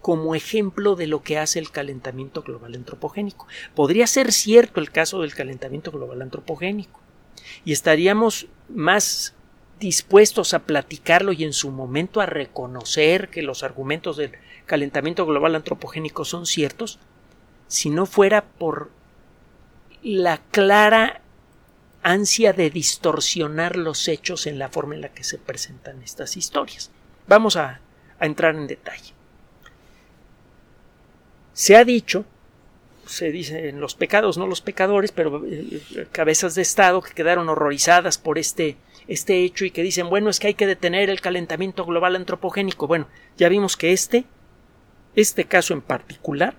como 0.00 0.34
ejemplo 0.34 0.96
de 0.96 1.06
lo 1.06 1.22
que 1.22 1.36
hace 1.36 1.58
el 1.58 1.70
calentamiento 1.70 2.40
global 2.40 2.74
antropogénico. 2.74 3.46
Podría 3.74 4.06
ser 4.06 4.32
cierto 4.32 4.80
el 4.80 4.90
caso 4.90 5.20
del 5.20 5.34
calentamiento 5.34 5.90
global 5.90 6.22
antropogénico 6.22 6.98
y 7.64 7.72
estaríamos 7.72 8.46
más 8.68 9.34
dispuestos 9.80 10.54
a 10.54 10.60
platicarlo 10.60 11.32
y 11.32 11.44
en 11.44 11.52
su 11.52 11.70
momento 11.70 12.20
a 12.20 12.26
reconocer 12.26 13.28
que 13.28 13.42
los 13.42 13.62
argumentos 13.62 14.16
del 14.16 14.32
calentamiento 14.66 15.24
global 15.24 15.54
antropogénico 15.54 16.24
son 16.24 16.46
ciertos 16.46 16.98
si 17.68 17.90
no 17.90 18.06
fuera 18.06 18.44
por 18.44 18.90
la 20.02 20.38
clara 20.50 21.20
ansia 22.02 22.52
de 22.52 22.70
distorsionar 22.70 23.76
los 23.76 24.08
hechos 24.08 24.46
en 24.46 24.58
la 24.58 24.68
forma 24.68 24.94
en 24.94 25.02
la 25.02 25.10
que 25.10 25.24
se 25.24 25.38
presentan 25.38 26.02
estas 26.02 26.36
historias. 26.36 26.90
Vamos 27.26 27.56
a, 27.56 27.80
entrar 28.20 28.56
en 28.56 28.66
detalle. 28.66 29.12
Se 31.52 31.76
ha 31.76 31.84
dicho, 31.84 32.24
se 33.08 33.32
dice 33.32 33.68
en 33.68 33.80
los 33.80 33.94
pecados, 33.94 34.38
no 34.38 34.46
los 34.46 34.60
pecadores, 34.60 35.12
pero 35.12 35.42
eh, 35.46 36.06
cabezas 36.12 36.54
de 36.54 36.62
Estado 36.62 37.00
que 37.00 37.14
quedaron 37.14 37.48
horrorizadas 37.48 38.18
por 38.18 38.38
este, 38.38 38.76
este 39.08 39.44
hecho 39.44 39.64
y 39.64 39.70
que 39.70 39.82
dicen, 39.82 40.10
bueno, 40.10 40.30
es 40.30 40.38
que 40.38 40.48
hay 40.48 40.54
que 40.54 40.66
detener 40.66 41.10
el 41.10 41.20
calentamiento 41.20 41.84
global 41.84 42.16
antropogénico. 42.16 42.86
Bueno, 42.86 43.08
ya 43.36 43.48
vimos 43.48 43.76
que 43.76 43.92
este, 43.92 44.26
este 45.16 45.46
caso 45.46 45.72
en 45.74 45.80
particular, 45.80 46.56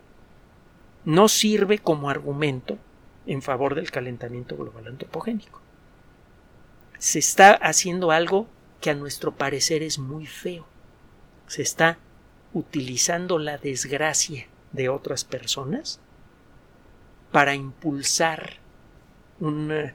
no 1.05 1.27
sirve 1.29 1.77
como 1.79 2.09
argumento 2.09 2.77
en 3.25 3.41
favor 3.41 3.75
del 3.75 3.91
calentamiento 3.91 4.57
global 4.57 4.87
antropogénico. 4.87 5.61
Se 6.97 7.19
está 7.19 7.53
haciendo 7.53 8.11
algo 8.11 8.47
que 8.81 8.89
a 8.89 8.95
nuestro 8.95 9.35
parecer 9.35 9.83
es 9.83 9.99
muy 9.99 10.25
feo. 10.25 10.65
Se 11.47 11.61
está 11.61 11.99
utilizando 12.53 13.37
la 13.37 13.57
desgracia 13.57 14.47
de 14.71 14.89
otras 14.89 15.23
personas 15.23 16.01
para 17.31 17.55
impulsar 17.55 18.57
un, 19.39 19.71
eh, 19.71 19.93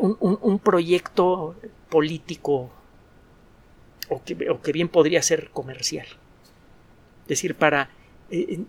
un, 0.00 0.58
proyecto 0.58 1.54
político 1.88 2.70
o 4.08 4.22
que, 4.24 4.36
que, 4.62 4.72
bien 4.72 4.88
podría 4.88 5.22
ser 5.22 5.50
comercial. 5.50 6.06
Es 7.22 7.28
decir, 7.28 7.54
para 7.54 7.90
eh, 8.30 8.60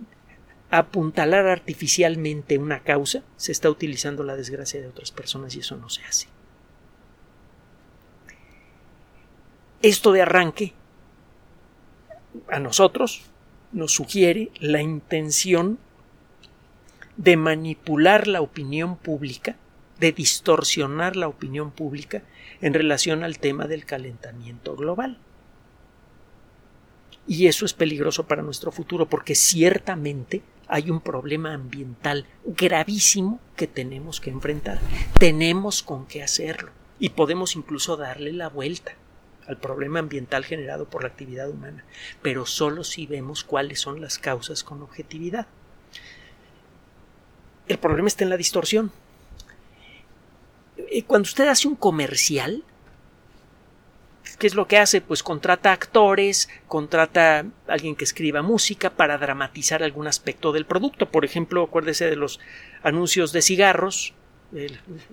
apuntalar 0.69 1.47
artificialmente 1.47 2.57
una 2.57 2.83
causa, 2.83 3.23
se 3.37 3.51
está 3.51 3.69
utilizando 3.69 4.23
la 4.23 4.35
desgracia 4.35 4.81
de 4.81 4.87
otras 4.87 5.11
personas 5.11 5.55
y 5.55 5.59
eso 5.59 5.77
no 5.77 5.89
se 5.89 6.03
hace. 6.03 6.27
Esto 9.81 10.11
de 10.11 10.21
arranque 10.21 10.73
a 12.49 12.59
nosotros 12.59 13.23
nos 13.71 13.91
sugiere 13.91 14.51
la 14.59 14.81
intención 14.81 15.77
de 17.17 17.37
manipular 17.37 18.27
la 18.27 18.41
opinión 18.41 18.97
pública, 18.97 19.55
de 19.99 20.11
distorsionar 20.11 21.15
la 21.15 21.27
opinión 21.27 21.71
pública 21.71 22.23
en 22.61 22.73
relación 22.73 23.23
al 23.23 23.39
tema 23.39 23.67
del 23.67 23.85
calentamiento 23.85 24.75
global. 24.75 25.17
Y 27.27 27.47
eso 27.47 27.65
es 27.65 27.73
peligroso 27.73 28.27
para 28.27 28.41
nuestro 28.41 28.71
futuro 28.71 29.07
porque 29.07 29.35
ciertamente 29.35 30.41
hay 30.67 30.89
un 30.89 31.01
problema 31.01 31.53
ambiental 31.53 32.25
gravísimo 32.45 33.39
que 33.55 33.67
tenemos 33.67 34.19
que 34.19 34.29
enfrentar. 34.29 34.79
Tenemos 35.19 35.83
con 35.83 36.05
qué 36.05 36.23
hacerlo 36.23 36.71
y 36.99 37.09
podemos 37.09 37.55
incluso 37.55 37.95
darle 37.95 38.33
la 38.33 38.49
vuelta 38.49 38.93
al 39.47 39.57
problema 39.57 39.99
ambiental 39.99 40.45
generado 40.45 40.85
por 40.85 41.03
la 41.03 41.09
actividad 41.09 41.49
humana, 41.49 41.83
pero 42.21 42.45
solo 42.45 42.83
si 42.83 43.05
vemos 43.05 43.43
cuáles 43.43 43.79
son 43.79 44.01
las 44.01 44.17
causas 44.17 44.63
con 44.63 44.81
objetividad. 44.81 45.47
El 47.67 47.77
problema 47.77 48.07
está 48.07 48.23
en 48.23 48.29
la 48.29 48.37
distorsión. 48.37 48.91
Eh, 50.77 51.03
cuando 51.03 51.27
usted 51.27 51.47
hace 51.47 51.67
un 51.67 51.75
comercial, 51.75 52.63
¿Qué 54.39 54.47
es 54.47 54.55
lo 54.55 54.67
que 54.67 54.77
hace? 54.77 55.01
Pues 55.01 55.21
contrata 55.21 55.71
actores, 55.71 56.49
contrata 56.67 57.39
a 57.39 57.45
alguien 57.67 57.95
que 57.95 58.03
escriba 58.03 58.41
música 58.41 58.89
para 58.89 59.17
dramatizar 59.17 59.83
algún 59.83 60.07
aspecto 60.07 60.51
del 60.51 60.65
producto. 60.65 61.09
Por 61.09 61.23
ejemplo, 61.23 61.63
acuérdese 61.63 62.09
de 62.09 62.15
los 62.15 62.39
anuncios 62.83 63.31
de 63.31 63.41
cigarros, 63.41 64.13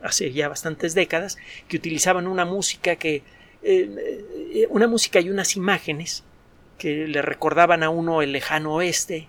hace 0.03 0.33
ya 0.33 0.49
bastantes 0.49 0.95
décadas, 0.95 1.39
que 1.69 1.77
utilizaban 1.77 2.27
una 2.27 2.45
música 2.45 2.97
que. 2.97 3.23
Eh, 3.63 4.67
una 4.71 4.89
música 4.89 5.21
y 5.21 5.29
unas 5.29 5.55
imágenes 5.55 6.25
que 6.79 7.07
le 7.07 7.21
recordaban 7.21 7.83
a 7.83 7.91
uno 7.91 8.23
el 8.23 8.33
lejano 8.33 8.75
oeste, 8.75 9.29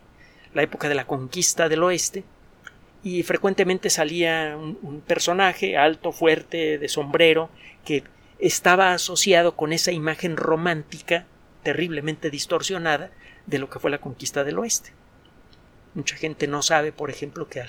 la 0.53 0.63
época 0.63 0.89
de 0.89 0.95
la 0.95 1.05
conquista 1.05 1.67
del 1.67 1.83
oeste, 1.83 2.23
y 3.03 3.23
frecuentemente 3.23 3.89
salía 3.89 4.55
un 4.57 5.01
personaje 5.05 5.77
alto, 5.77 6.11
fuerte, 6.11 6.77
de 6.77 6.87
sombrero, 6.87 7.49
que 7.83 8.03
estaba 8.39 8.93
asociado 8.93 9.55
con 9.55 9.73
esa 9.73 9.91
imagen 9.91 10.37
romántica 10.37 11.25
terriblemente 11.63 12.29
distorsionada 12.29 13.11
de 13.45 13.59
lo 13.59 13.69
que 13.69 13.79
fue 13.79 13.91
la 13.91 14.01
conquista 14.01 14.43
del 14.43 14.59
oeste. 14.59 14.93
Mucha 15.93 16.15
gente 16.15 16.47
no 16.47 16.61
sabe, 16.61 16.91
por 16.91 17.09
ejemplo, 17.09 17.47
que 17.47 17.61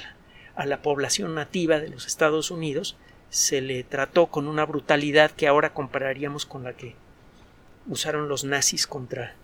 a 0.55 0.67
la, 0.67 0.83
población 0.83 1.35
nativa 1.35 1.81
de 1.81 1.89
los 1.89 2.07
Estados 2.07 2.51
Unidos 2.51 2.97
se 3.31 3.61
le 3.61 3.83
trató 3.85 4.27
con 4.27 4.47
una 4.47 4.65
brutalidad 4.65 5.31
que 5.31 5.49
ahora 5.49 5.75
compararíamos 5.75 6.47
con 6.47 6.65
la 6.65 6.75
que 6.75 6.95
usaron 7.89 8.29
los 8.29 8.45
nazis 8.45 8.87
contra, 8.87 9.35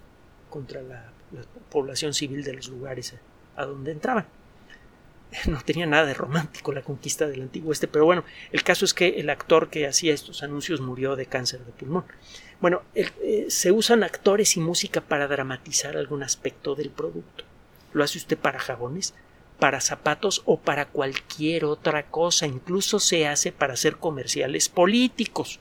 contra 0.51 0.83
la 0.83 1.11
población 1.71 2.15
civil 2.15 2.45
de 2.45 2.55
los 2.55 2.69
lugares 2.69 3.15
a 3.57 3.65
donde 3.65 3.93
entraban. 3.93 4.27
no 5.47 5.61
tenía 5.63 5.87
nada 5.87 6.07
de 6.07 6.15
romántico 6.15 6.73
la 6.73 6.83
conquista 6.83 7.27
del 7.27 7.43
antiguo 7.43 7.73
este, 7.73 7.89
pero 7.89 8.05
bueno, 8.05 8.25
el 8.53 8.63
caso 8.63 8.85
es 8.85 8.95
que 8.95 9.21
el 9.21 9.31
actor 9.31 9.69
que 9.69 9.87
hacía 9.87 10.15
estos 10.15 10.43
anuncios 10.43 10.81
murió 10.81 11.17
de 11.17 11.27
cáncer 11.27 11.61
de 11.65 11.73
pulmón. 11.73 12.05
Bueno, 12.61 12.83
eh, 12.95 13.47
se 13.49 13.71
usan 13.71 14.03
actores 14.03 14.57
y 14.57 14.61
música 14.61 15.01
para 15.01 15.29
dramatizar 15.29 15.97
algún 15.97 16.23
aspecto 16.23 16.75
del 16.75 16.91
producto. 16.91 17.45
Lo 17.93 18.03
hace 18.03 18.19
usted 18.19 18.37
para 18.37 18.59
jabones, 18.59 19.15
para 19.59 19.81
zapatos 19.81 20.43
o 20.45 20.59
para 20.59 20.87
cualquier 20.87 21.65
otra 21.65 22.05
cosa, 22.05 22.47
incluso 22.47 22.99
se 22.99 23.27
hace 23.27 23.53
para 23.53 23.75
hacer 23.75 23.97
comerciales 23.97 24.69
políticos. 24.69 25.61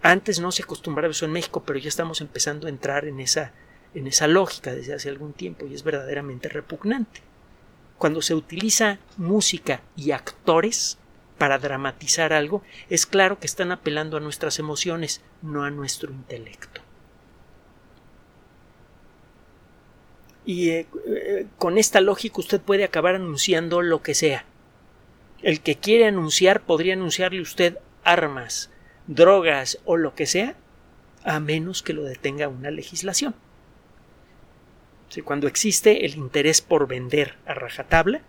Antes 0.00 0.38
no 0.38 0.52
se 0.52 0.62
acostumbraba 0.62 1.10
eso 1.10 1.24
en 1.24 1.32
México, 1.32 1.64
pero 1.66 1.78
ya 1.78 1.88
estamos 1.88 2.20
empezando 2.20 2.66
a 2.66 2.70
entrar 2.70 3.04
en 3.04 3.20
esa, 3.20 3.52
en 3.94 4.06
esa 4.06 4.26
lógica 4.26 4.72
desde 4.74 4.94
hace 4.94 5.08
algún 5.08 5.32
tiempo 5.32 5.66
y 5.66 5.74
es 5.74 5.82
verdaderamente 5.82 6.48
repugnante 6.48 7.27
cuando 7.98 8.22
se 8.22 8.34
utiliza 8.34 8.98
música 9.16 9.82
y 9.96 10.12
actores 10.12 10.98
para 11.36 11.58
dramatizar 11.58 12.32
algo, 12.32 12.62
es 12.88 13.06
claro 13.06 13.38
que 13.38 13.46
están 13.46 13.72
apelando 13.72 14.16
a 14.16 14.20
nuestras 14.20 14.58
emociones, 14.58 15.20
no 15.42 15.64
a 15.64 15.70
nuestro 15.70 16.12
intelecto. 16.12 16.80
Y 20.44 20.70
eh, 20.70 20.86
eh, 21.06 21.46
con 21.58 21.76
esta 21.76 22.00
lógica 22.00 22.40
usted 22.40 22.60
puede 22.60 22.84
acabar 22.84 23.14
anunciando 23.14 23.82
lo 23.82 24.02
que 24.02 24.14
sea. 24.14 24.46
El 25.42 25.60
que 25.60 25.76
quiere 25.76 26.06
anunciar 26.06 26.62
podría 26.62 26.94
anunciarle 26.94 27.42
usted 27.42 27.78
armas, 28.02 28.70
drogas 29.06 29.78
o 29.84 29.96
lo 29.96 30.14
que 30.14 30.26
sea, 30.26 30.56
a 31.24 31.38
menos 31.38 31.82
que 31.82 31.92
lo 31.92 32.04
detenga 32.04 32.48
una 32.48 32.70
legislación 32.70 33.34
cuando 35.24 35.46
existe 35.46 36.04
el 36.04 36.16
interés 36.16 36.60
por 36.60 36.86
vender 36.86 37.36
a 37.46 37.54
rajatabla, 37.54 38.20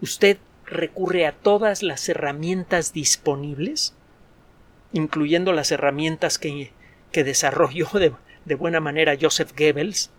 usted 0.00 0.38
recurre 0.64 1.26
a 1.26 1.32
todas 1.32 1.82
las 1.82 2.08
herramientas 2.08 2.92
disponibles, 2.92 3.94
incluyendo 4.92 5.52
las 5.52 5.70
herramientas 5.70 6.38
que, 6.38 6.72
desarrolló 7.12 7.88
de, 7.94 8.12
de, 8.44 8.54
buena 8.54 8.80
manera 8.80 9.16
Joseph 9.20 9.52
Goebbels 9.56 10.10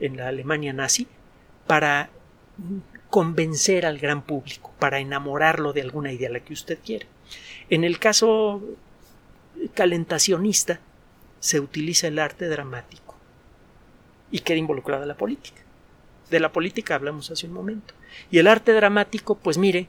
en 0.00 0.16
la 0.16 0.28
Alemania 0.28 0.72
nazi, 0.72 1.08
para 1.66 2.10
convencer 3.10 3.86
al 3.86 3.98
gran 3.98 4.22
público, 4.22 4.72
para 4.78 4.98
enamorarlo 4.98 5.72
de 5.72 5.82
alguna 5.82 6.12
idea 6.12 6.30
la 6.30 6.40
que 6.40 6.52
usted 6.52 6.78
quiere. 6.84 7.06
En 7.70 7.84
el 7.84 7.98
caso 7.98 8.62
calentacionista 9.74 10.80
se 11.40 11.60
utiliza 11.60 12.08
el 12.08 12.18
arte 12.18 12.48
dramático 12.48 13.07
y 14.30 14.40
queda 14.40 14.58
involucrada 14.58 15.06
la 15.06 15.16
política. 15.16 15.62
De 16.30 16.40
la 16.40 16.52
política 16.52 16.94
hablamos 16.94 17.30
hace 17.30 17.46
un 17.46 17.52
momento. 17.54 17.94
Y 18.30 18.38
el 18.38 18.48
arte 18.48 18.72
dramático, 18.72 19.38
pues 19.38 19.58
mire, 19.58 19.88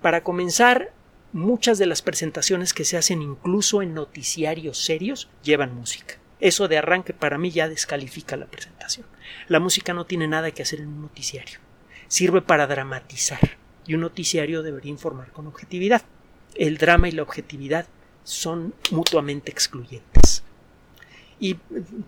para 0.00 0.22
comenzar, 0.22 0.92
muchas 1.32 1.78
de 1.78 1.86
las 1.86 2.00
presentaciones 2.00 2.72
que 2.72 2.84
se 2.84 2.96
hacen 2.96 3.20
incluso 3.20 3.82
en 3.82 3.92
noticiarios 3.92 4.78
serios 4.78 5.28
llevan 5.42 5.74
música. 5.74 6.16
Eso 6.40 6.68
de 6.68 6.78
arranque 6.78 7.12
para 7.12 7.38
mí 7.38 7.50
ya 7.50 7.68
descalifica 7.68 8.36
la 8.36 8.46
presentación. 8.46 9.06
La 9.48 9.58
música 9.58 9.94
no 9.94 10.06
tiene 10.06 10.28
nada 10.28 10.52
que 10.52 10.62
hacer 10.62 10.80
en 10.80 10.88
un 10.88 11.02
noticiario. 11.02 11.58
Sirve 12.06 12.40
para 12.40 12.66
dramatizar 12.66 13.56
y 13.86 13.94
un 13.94 14.02
noticiario 14.02 14.62
debería 14.62 14.90
informar 14.90 15.32
con 15.32 15.46
objetividad. 15.46 16.02
El 16.54 16.78
drama 16.78 17.08
y 17.08 17.12
la 17.12 17.22
objetividad 17.22 17.86
son 18.22 18.74
mutuamente 18.92 19.50
excluyentes. 19.50 20.43
Y 21.40 21.58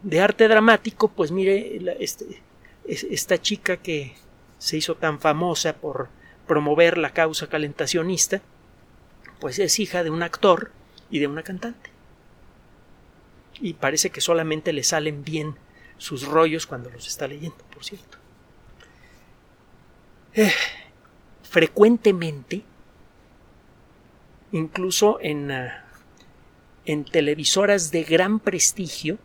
de 0.03 0.21
arte 0.21 0.49
dramático, 0.49 1.09
pues 1.09 1.33
mire, 1.33 1.79
este, 2.03 2.43
esta 2.87 3.41
chica 3.41 3.77
que 3.77 4.15
se 4.59 4.77
hizo 4.77 4.95
tan 4.95 5.21
famosa 5.21 5.77
por 5.77 6.09
promover 6.47 6.97
la 6.97 7.13
causa 7.13 7.49
calentacionista, 7.49 8.41
pues 9.41 9.59
es 9.59 9.79
hija 9.79 10.05
de 10.05 10.11
un 10.11 10.23
actor 10.23 10.71
y 11.11 11.19
de 11.19 11.27
una 11.27 11.43
cantante. 11.43 11.91
Y 13.61 13.75
parece 13.75 14.11
que 14.11 14.21
solamente 14.21 14.73
le 14.73 14.83
salen 14.83 15.25
bien 15.25 15.57
sus 15.99 16.27
rollos 16.27 16.67
cuando 16.67 16.91
los 16.91 17.07
está 17.07 17.27
leyendo, 17.27 17.57
por 17.73 17.85
cierto. 17.85 18.19
Eh, 20.35 20.53
frecuentemente, 21.43 22.63
incluso 24.53 25.19
en, 25.21 25.51
ah, 25.51 25.86
en 26.87 27.05
televisoras 27.05 27.91
de 27.91 28.05
gran 28.05 28.41
prestigio, 28.41 29.19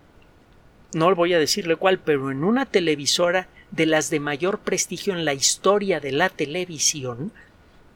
no 0.94 1.14
voy 1.16 1.34
a 1.34 1.40
decirle 1.40 1.76
cuál, 1.76 2.00
pero 2.00 2.32
en 2.32 2.44
una 2.44 2.66
televisora 2.66 3.48
de 3.70 3.86
las 3.86 4.10
de 4.10 4.20
mayor 4.20 4.60
prestigio 4.60 5.14
en 5.14 5.24
la 5.24 5.34
historia 5.34 6.00
de 6.00 6.12
la 6.12 6.30
televisión, 6.30 7.32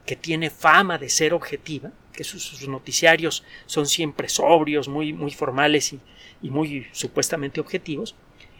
que 0.05 0.15
tiene 0.15 0.49
fama 0.49 0.97
de 0.97 1.09
ser 1.09 1.33
objetiva, 1.33 1.91
que 2.13 2.23
sus, 2.23 2.67
noticiarios 2.69 3.43
son 3.65 3.87
siempre 3.87 4.29
sobrios, 4.29 4.87
muy, 4.87 5.11
muy 5.11 5.31
formales 5.31 5.93
y, 5.93 5.99
muy 6.49 6.87
supuestamente 6.91 7.59
objetivos, 7.59 8.15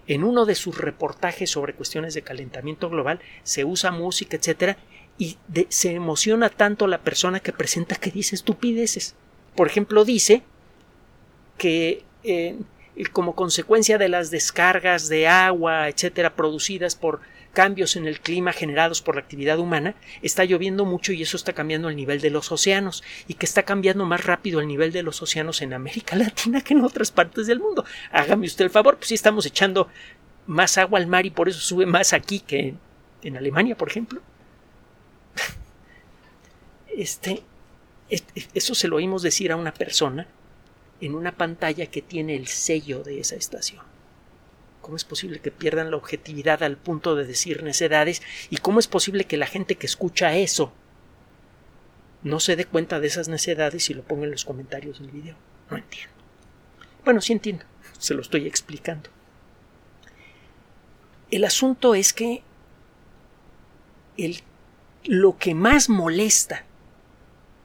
en 0.08 0.24
uno 0.24 0.46
de 0.46 0.56
sus 0.56 0.78
reportajes 0.78 1.52
sobre 1.52 1.74
cuestiones 1.74 2.14
de 2.14 2.24
calentamiento 2.24 2.90
global 2.90 3.20
se 3.44 3.64
usa 3.64 3.92
música, 3.92 4.38
etcétera, 4.38 4.78
y 5.18 5.38
se 5.70 5.94
emociona 5.94 6.50
tanto 6.50 6.88
la 6.88 7.02
persona 7.02 7.40
que 7.40 7.54
presenta 7.54 7.96
que 7.96 8.12
dice 8.12 8.36
estupideces. 8.36 9.16
Por 9.56 9.68
ejemplo, 9.68 10.04
dice 10.04 10.44
que 11.58 12.04
eh, 12.24 12.58
como 13.12 13.36
consecuencia 13.36 13.98
de 13.98 14.10
las 14.10 14.32
descargas 14.32 15.10
de 15.10 15.28
agua, 15.28 15.90
etcétera, 15.90 16.36
producidas 16.36 16.96
por 16.96 17.22
cambios 17.56 17.96
en 17.96 18.06
el 18.06 18.20
clima 18.20 18.54
generados 18.54 19.02
por 19.02 19.16
la 19.16 19.22
actividad 19.22 19.60
humana, 19.60 19.96
está 20.22 20.44
lloviendo 20.44 20.86
mucho 20.86 21.14
y 21.14 21.22
eso 21.22 21.38
está 21.38 21.54
cambiando 21.54 21.90
el 21.90 21.96
nivel 21.96 22.22
de 22.22 22.30
los 22.30 22.52
océanos 22.52 23.04
y 23.28 23.36
que 23.36 23.46
está 23.46 23.64
cambiando 23.64 24.06
más 24.06 24.24
rápido 24.24 24.60
el 24.60 24.68
nivel 24.68 24.92
de 24.92 25.04
los 25.04 25.22
océanos 25.22 25.62
en 25.62 25.74
América 25.74 26.16
Latina 26.18 26.62
que 26.62 26.74
en 26.74 26.84
otras 26.84 27.12
partes 27.12 27.48
del 27.48 27.60
mundo. 27.60 27.86
Hágame 28.12 28.46
usted 28.46 28.66
el 28.66 28.72
favor, 28.72 28.98
pues 28.98 29.08
sí 29.08 29.16
estamos 29.16 29.46
echando 29.46 29.88
más 30.46 30.78
agua 30.78 31.00
al 31.00 31.08
mar 31.08 31.26
y 31.26 31.32
por 31.32 31.50
eso 31.50 31.60
sube 31.60 31.86
más 31.86 32.14
aquí 32.14 32.40
que 32.42 32.76
en, 33.24 33.38
Alemania, 33.38 33.76
por 33.76 33.90
ejemplo. 33.90 34.22
Este, 36.98 37.44
eso 38.54 38.74
se 38.74 38.88
lo 38.88 38.96
oímos 38.96 39.22
decir 39.22 39.52
a 39.52 39.58
una 39.58 39.74
persona 39.74 40.28
en 41.02 41.16
una 41.16 41.34
pantalla 41.34 41.88
que 41.88 42.02
tiene 42.02 42.36
el 42.36 42.48
sello 42.48 43.04
de 43.04 43.20
esa 43.20 43.36
estación. 43.36 43.84
¿Cómo 44.82 44.98
es 44.98 45.04
posible 45.04 45.40
que 45.40 45.52
pierdan 45.52 45.92
la 45.92 45.98
objetividad 45.98 46.62
al 46.64 46.78
punto 46.78 47.16
de 47.16 47.26
decir 47.26 47.64
necedades? 47.64 48.22
¿Y 48.50 48.58
cómo 48.58 48.80
es 48.80 48.88
posible 48.88 49.26
que 49.26 49.38
la 49.38 49.48
gente 49.48 49.76
que 49.76 49.88
escucha 49.88 50.36
eso 50.36 50.72
no 52.24 52.40
se 52.40 52.56
dé 52.56 52.66
cuenta 52.66 53.00
de 53.00 53.08
esas 53.08 53.28
necedades 53.28 53.90
y 53.90 53.94
lo 53.94 54.04
ponga 54.04 54.26
en 54.26 54.32
los 54.32 54.46
comentarios 54.46 55.00
del 55.00 55.10
video? 55.10 55.36
No 55.70 55.78
entiendo. 55.78 56.14
Bueno, 57.04 57.22
sí 57.22 57.34
entiendo, 57.34 57.66
se 57.98 58.14
lo 58.14 58.22
estoy 58.22 58.48
explicando. 58.48 59.10
El 61.32 61.44
asunto 61.44 61.96
es 61.96 62.14
que 62.14 62.44
el, 64.18 64.42
lo 65.04 65.38
que 65.38 65.54
más 65.54 65.90
molesta 65.90 66.64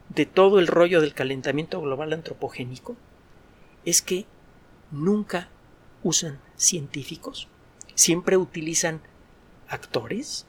de 0.09 0.27
todo 0.27 0.59
el 0.59 0.67
rollo 0.67 1.01
del 1.01 1.15
calentamiento 1.15 1.81
global 1.81 2.13
antropogénico 2.13 2.97
es 3.85 4.03
que 4.03 4.27
nunca 4.91 5.49
usan 6.03 6.41
científicos, 6.57 7.49
siempre 7.95 8.37
utilizan 8.37 9.01
actores, 9.69 10.47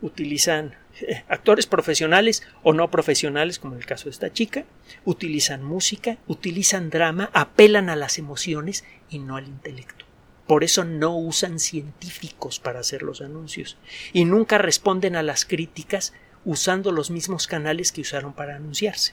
utilizan 0.00 0.74
eh, 1.00 1.24
actores 1.28 1.66
profesionales 1.66 2.42
o 2.62 2.72
no 2.72 2.90
profesionales, 2.90 3.58
como 3.58 3.74
en 3.74 3.80
el 3.80 3.86
caso 3.86 4.04
de 4.04 4.10
esta 4.10 4.32
chica, 4.32 4.64
utilizan 5.04 5.64
música, 5.64 6.18
utilizan 6.26 6.90
drama, 6.90 7.30
apelan 7.32 7.90
a 7.90 7.96
las 7.96 8.18
emociones 8.18 8.84
y 9.08 9.18
no 9.18 9.36
al 9.36 9.46
intelecto. 9.46 10.04
Por 10.46 10.64
eso 10.64 10.84
no 10.84 11.16
usan 11.16 11.58
científicos 11.58 12.58
para 12.58 12.80
hacer 12.80 13.02
los 13.02 13.20
anuncios 13.20 13.76
y 14.14 14.24
nunca 14.24 14.56
responden 14.56 15.14
a 15.14 15.22
las 15.22 15.44
críticas 15.44 16.14
usando 16.44 16.90
los 16.90 17.10
mismos 17.10 17.46
canales 17.46 17.92
que 17.92 18.00
usaron 18.00 18.32
para 18.32 18.56
anunciarse. 18.56 19.12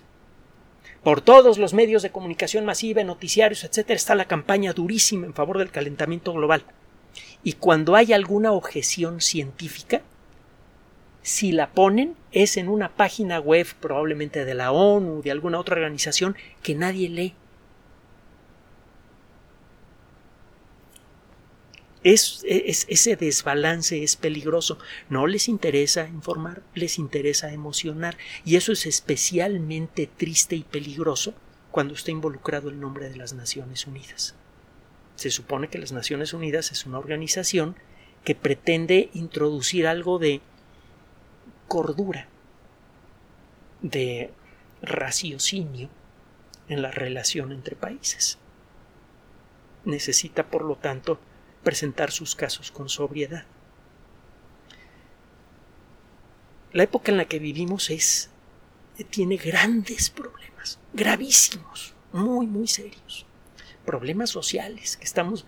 Por 1.06 1.22
todos 1.22 1.60
los 1.60 1.76
medios 1.76 2.02
de 2.02 2.10
comunicación 2.10 2.66
masiva, 2.66 3.04
noticiarios, 3.04 3.64
etcétera, 3.64 3.96
está 3.96 4.16
la 4.16 4.26
campaña 4.26 4.74
durísima 4.74 5.28
en 5.28 5.36
favor 5.36 5.60
del 5.60 5.70
calentamiento 5.70 6.34
global. 6.34 6.64
Y 7.44 7.54
cuando 7.54 7.96
hay 7.96 8.12
alguna 8.12 8.54
objeción 8.54 9.22
científica, 9.22 10.02
si 11.22 11.52
la 11.52 11.70
ponen 11.70 12.16
es 12.32 12.58
en 12.58 12.70
una 12.70 12.90
página 12.90 13.40
web 13.40 13.68
probablemente 13.80 14.46
de 14.46 14.56
la 14.56 14.72
ONU, 14.72 15.22
de 15.22 15.30
alguna 15.30 15.60
otra 15.60 15.76
organización 15.76 16.36
que 16.64 16.74
nadie 16.74 17.08
lee. 17.08 17.36
Es, 22.06 22.46
ese 22.46 23.16
desbalance 23.16 24.04
es 24.04 24.16
peligroso. 24.16 24.78
No 25.10 25.26
les 25.26 25.50
interesa 25.50 26.08
informar, 26.08 26.62
les 26.76 27.00
interesa 27.00 27.52
emocionar. 27.52 28.16
Y 28.46 28.58
eso 28.58 28.72
es 28.74 28.86
especialmente 28.86 30.06
triste 30.06 30.56
y 30.56 30.62
peligroso 30.62 31.34
cuando 31.72 31.96
está 31.96 32.12
involucrado 32.12 32.70
el 32.70 32.80
nombre 32.80 33.10
de 33.10 33.16
las 33.16 33.34
Naciones 33.34 33.88
Unidas. 33.88 34.36
Se 35.16 35.32
supone 35.32 35.68
que 35.68 35.80
las 35.80 35.94
Naciones 35.94 36.32
Unidas 36.34 36.72
es 36.72 36.86
una 36.86 37.00
organización 37.00 37.76
que 38.24 38.36
pretende 38.36 39.10
introducir 39.16 39.88
algo 39.88 40.20
de 40.20 40.42
cordura, 41.68 42.28
de 43.82 44.30
raciocinio 44.84 45.90
en 46.70 46.84
la 46.84 46.92
relación 46.92 47.52
entre 47.52 47.76
países. 47.76 48.38
Necesita, 49.86 50.46
por 50.52 50.64
lo 50.64 50.76
tanto, 50.76 51.20
presentar 51.66 52.12
sus 52.12 52.36
casos 52.36 52.72
con 52.72 52.88
sobriedad. 52.88 53.44
La 56.72 56.84
época 56.84 57.12
en 57.12 57.18
la 57.18 57.26
que 57.26 57.40
vivimos 57.40 57.90
es 57.90 58.30
tiene 59.10 59.36
grandes 59.36 60.10
problemas, 60.10 60.80
gravísimos, 60.94 61.94
muy 62.14 62.48
muy 62.48 62.68
serios. 62.68 63.26
Problemas 63.86 64.30
sociales 64.30 64.96
que 64.96 65.04
estamos 65.04 65.46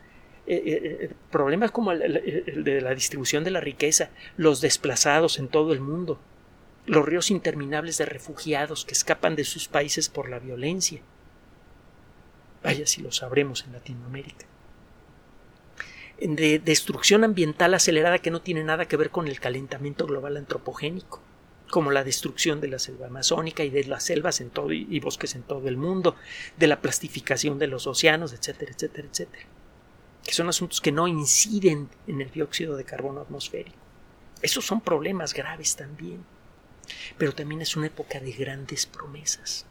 eh, 0.48 0.64
eh, 0.66 0.98
eh, 1.02 1.14
problemas 1.30 1.72
como 1.72 1.92
el, 1.92 2.64
de 2.64 2.82
la 2.82 2.96
distribución 2.96 3.44
de 3.44 3.52
la 3.52 3.60
riqueza, 3.60 4.10
los 4.38 4.62
desplazados 4.62 5.40
en 5.40 5.50
todo 5.50 5.74
el 5.74 5.82
mundo, 5.82 6.20
los 6.86 7.06
ríos 7.06 7.32
interminables 7.32 7.98
de 7.98 8.06
refugiados 8.06 8.86
que 8.86 8.94
escapan 8.94 9.36
de 9.36 9.44
sus 9.44 9.68
países 9.68 10.10
por 10.10 10.30
la 10.30 10.40
violencia. 10.40 11.02
Vaya 12.64 12.88
si 12.88 13.02
lo 13.02 13.12
sabremos 13.12 13.66
en 13.66 13.74
Latinoamérica. 13.74 14.46
De 16.20 16.60
destrucción 16.60 17.24
ambiental 17.24 17.74
acelerada 17.74 18.20
que 18.20 18.32
no 18.32 18.42
tiene 18.42 18.64
nada 18.64 18.88
que 18.88 18.98
ver 18.98 19.12
con 19.12 19.28
el 19.28 19.40
calentamiento 19.40 20.08
global 20.08 20.38
antropogénico, 20.38 21.22
como 21.70 21.92
la 21.92 22.04
destrucción 22.04 22.60
de 22.60 22.70
la 22.70 22.80
selva 22.80 23.08
amazónica 23.08 23.64
y 23.64 23.70
de 23.70 23.84
las 23.84 24.04
selvas 24.04 24.42
en 24.42 24.50
todo 24.50 24.72
y 24.72 25.00
bosques 25.00 25.36
en 25.36 25.44
todo 25.44 25.68
el 25.68 25.78
mundo, 25.78 26.16
de 26.58 26.68
la 26.68 26.82
plastificación 26.82 27.60
de 27.60 27.68
los 27.68 27.86
océanos, 27.86 28.34
etcétera, 28.34 28.72
etcétera, 28.72 29.08
etcétera 29.12 29.48
que 30.28 30.34
son 30.34 30.50
asuntos 30.50 30.82
que 30.82 30.92
no 30.92 31.08
inciden 31.08 31.90
en 32.06 32.20
el 32.20 32.30
dióxido 32.30 32.76
de 32.76 32.84
carbono 32.84 33.22
atmosférico. 33.22 33.78
Esos 34.42 34.66
son 34.66 34.82
problemas 34.82 35.34
graves 35.34 35.78
también. 35.78 36.24
Pero 37.18 37.34
también 37.34 37.62
es 37.62 37.78
una 37.78 37.88
época 37.88 38.20
de 38.20 38.34
grandes 38.34 38.86
promesas. 38.86 39.66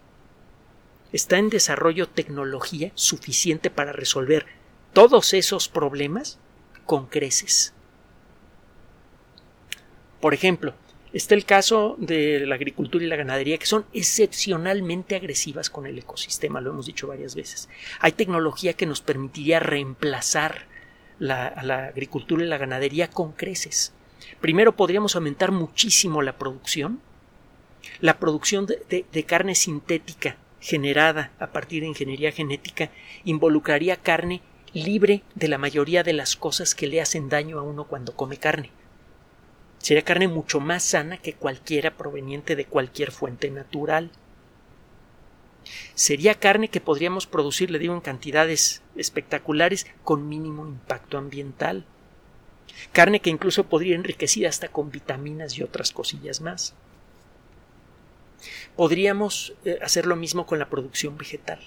Está 1.12 1.36
en 1.36 1.50
desarrollo 1.50 2.08
tecnología 2.08 2.90
suficiente 2.94 3.70
para 3.70 3.92
resolver 3.92 4.46
todos 4.96 5.34
esos 5.34 5.68
problemas 5.68 6.38
con 6.86 7.04
creces. 7.04 7.74
Por 10.22 10.32
ejemplo, 10.32 10.72
Está 11.12 11.34
el 11.34 11.46
caso 11.46 11.96
de 11.98 12.44
la 12.46 12.56
agricultura 12.56 13.02
y 13.02 13.08
la 13.08 13.16
ganadería, 13.16 13.56
que 13.56 13.64
son 13.64 13.86
excepcionalmente 13.94 15.16
agresivas 15.16 15.70
con 15.70 15.86
el 15.86 15.98
ecosistema, 15.98 16.60
lo 16.60 16.72
hemos 16.72 16.84
dicho 16.84 17.06
varias 17.06 17.34
veces. 17.34 17.70
Hay 18.00 18.12
tecnología 18.12 18.74
que 18.74 18.84
nos 18.84 19.00
permitiría 19.00 19.58
reemplazar 19.58 20.66
la, 21.18 21.46
a 21.46 21.62
la 21.62 21.86
agricultura 21.86 22.44
y 22.44 22.48
la 22.48 22.58
ganadería 22.58 23.08
con 23.08 23.32
creces. 23.32 23.94
Primero 24.42 24.76
podríamos 24.76 25.16
aumentar 25.16 25.52
muchísimo 25.52 26.20
la 26.20 26.36
producción. 26.36 27.00
La 28.00 28.18
producción 28.18 28.66
de 28.66 29.24
carne 29.24 29.54
sintética 29.54 30.36
generada 30.60 31.32
a 31.38 31.46
partir 31.46 31.80
de 31.80 31.88
ingeniería 31.88 32.32
genética 32.32 32.90
involucraría 33.24 33.96
carne 33.96 34.42
libre 34.72 35.22
de 35.34 35.48
la 35.48 35.58
mayoría 35.58 36.02
de 36.02 36.12
las 36.12 36.36
cosas 36.36 36.74
que 36.74 36.86
le 36.86 37.00
hacen 37.00 37.28
daño 37.28 37.58
a 37.58 37.62
uno 37.62 37.84
cuando 37.84 38.14
come 38.14 38.36
carne 38.36 38.70
Sería 39.86 40.02
carne 40.02 40.26
mucho 40.26 40.58
más 40.58 40.82
sana 40.82 41.16
que 41.16 41.34
cualquiera 41.34 41.96
proveniente 41.96 42.56
de 42.56 42.64
cualquier 42.64 43.12
fuente 43.12 43.50
natural. 43.52 44.10
Sería 45.94 46.34
carne 46.34 46.70
que 46.70 46.80
podríamos 46.80 47.28
producir, 47.28 47.70
le 47.70 47.78
digo, 47.78 47.94
en 47.94 48.00
cantidades 48.00 48.82
espectaculares 48.96 49.86
con 50.02 50.28
mínimo 50.28 50.66
impacto 50.66 51.18
ambiental. 51.18 51.84
Carne 52.90 53.20
que 53.20 53.30
incluso 53.30 53.68
podría 53.68 53.94
enriquecida 53.94 54.48
hasta 54.48 54.66
con 54.66 54.90
vitaminas 54.90 55.56
y 55.56 55.62
otras 55.62 55.92
cosillas 55.92 56.40
más. 56.40 56.74
Podríamos 58.74 59.54
eh, 59.64 59.78
hacer 59.82 60.06
lo 60.06 60.16
mismo 60.16 60.46
con 60.46 60.58
la 60.58 60.68
producción 60.68 61.16
vegetal. 61.16 61.60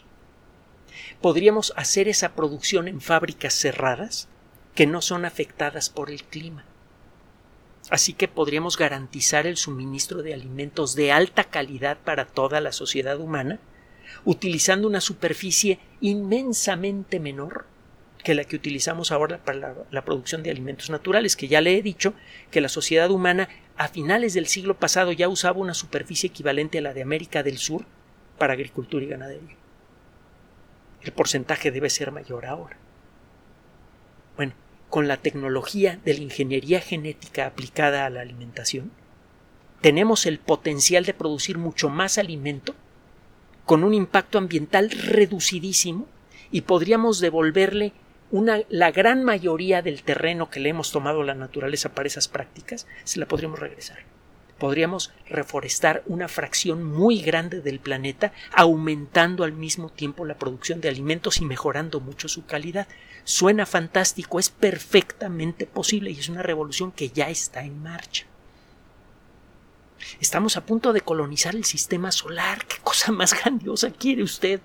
Podríamos 1.21 1.73
hacer 1.75 2.07
esa 2.07 2.33
producción 2.33 2.87
en 2.87 3.01
fábricas 3.01 3.53
cerradas 3.53 4.27
que 4.75 4.87
no 4.87 5.01
son 5.01 5.25
afectadas 5.25 5.89
por 5.89 6.09
el 6.09 6.23
clima. 6.23 6.65
Así 7.89 8.13
que 8.13 8.27
podríamos 8.27 8.77
garantizar 8.77 9.47
el 9.47 9.57
suministro 9.57 10.21
de 10.21 10.33
alimentos 10.33 10.95
de 10.95 11.11
alta 11.11 11.45
calidad 11.45 11.97
para 11.97 12.25
toda 12.25 12.61
la 12.61 12.71
sociedad 12.71 13.19
humana, 13.19 13.59
utilizando 14.25 14.87
una 14.87 15.01
superficie 15.01 15.79
inmensamente 16.01 17.19
menor 17.19 17.65
que 18.23 18.35
la 18.35 18.43
que 18.43 18.55
utilizamos 18.55 19.11
ahora 19.11 19.37
para 19.43 19.75
la, 19.89 20.05
producción 20.05 20.43
de 20.43 20.51
alimentos 20.51 20.89
naturales, 20.89 21.35
que 21.35 21.47
ya 21.47 21.61
le 21.61 21.77
he 21.77 21.81
dicho 21.81 22.13
que 22.51 22.61
la 22.61 22.69
sociedad 22.69 23.09
humana 23.11 23.49
a 23.77 23.87
finales 23.87 24.33
del 24.33 24.47
siglo 24.47 24.77
pasado 24.77 25.11
ya 25.13 25.29
usaba 25.29 25.59
una 25.59 25.73
superficie 25.73 26.27
equivalente 26.27 26.79
a 26.79 26.81
la 26.81 26.93
de 26.93 27.01
América 27.01 27.43
del 27.43 27.57
Sur 27.57 27.85
para 28.37 28.53
agricultura 28.53 29.05
y 29.05 29.07
ganadería. 29.07 29.58
El 31.01 31.11
porcentaje 31.11 31.71
debe 31.71 31.89
ser 31.89 32.11
mayor 32.11 32.45
ahora. 32.45 32.77
Bueno, 34.35 34.53
con 34.89 35.07
la 35.07 35.17
tecnología 35.17 35.99
de 36.03 36.13
la 36.13 36.21
ingeniería 36.21 36.81
genética 36.81 37.45
aplicada 37.45 38.05
a 38.05 38.09
la 38.09 38.21
alimentación, 38.21 38.91
tenemos 39.81 40.25
el 40.25 40.39
potencial 40.39 41.05
de 41.05 41.13
producir 41.13 41.57
mucho 41.57 41.89
más 41.89 42.17
alimento 42.17 42.75
con 43.65 43.83
un 43.83 43.93
impacto 43.93 44.37
ambiental 44.37 44.89
reducidísimo 44.89 46.07
y 46.51 46.61
podríamos 46.61 47.19
devolverle 47.19 47.93
una, 48.31 48.61
la 48.69 48.91
gran 48.91 49.23
mayoría 49.23 49.81
del 49.81 50.03
terreno 50.03 50.49
que 50.49 50.59
le 50.59 50.69
hemos 50.69 50.91
tomado 50.91 51.21
a 51.21 51.25
la 51.25 51.35
naturaleza 51.35 51.89
para 51.89 52.07
esas 52.07 52.27
prácticas, 52.27 52.87
se 53.03 53.19
la 53.19 53.27
podríamos 53.27 53.59
regresar. 53.59 53.99
Podríamos 54.59 55.11
reforestar 55.27 56.03
una 56.05 56.27
fracción 56.27 56.83
muy 56.83 57.21
grande 57.21 57.61
del 57.61 57.79
planeta, 57.79 58.33
aumentando 58.53 59.43
al 59.43 59.53
mismo 59.53 59.89
tiempo 59.89 60.25
la 60.25 60.37
producción 60.37 60.81
de 60.81 60.89
alimentos 60.89 61.39
y 61.39 61.45
mejorando 61.45 61.99
mucho 61.99 62.27
su 62.27 62.45
calidad. 62.45 62.87
Suena 63.23 63.65
fantástico, 63.65 64.39
es 64.39 64.49
perfectamente 64.49 65.65
posible 65.65 66.11
y 66.11 66.19
es 66.19 66.29
una 66.29 66.43
revolución 66.43 66.91
que 66.91 67.09
ya 67.09 67.29
está 67.29 67.63
en 67.63 67.81
marcha. 67.81 68.25
Estamos 70.19 70.57
a 70.57 70.65
punto 70.65 70.93
de 70.93 71.01
colonizar 71.01 71.55
el 71.55 71.65
sistema 71.65 72.11
solar. 72.11 72.65
¿Qué 72.65 72.77
cosa 72.83 73.11
más 73.11 73.33
grandiosa 73.41 73.91
quiere 73.91 74.23
usted? 74.23 74.61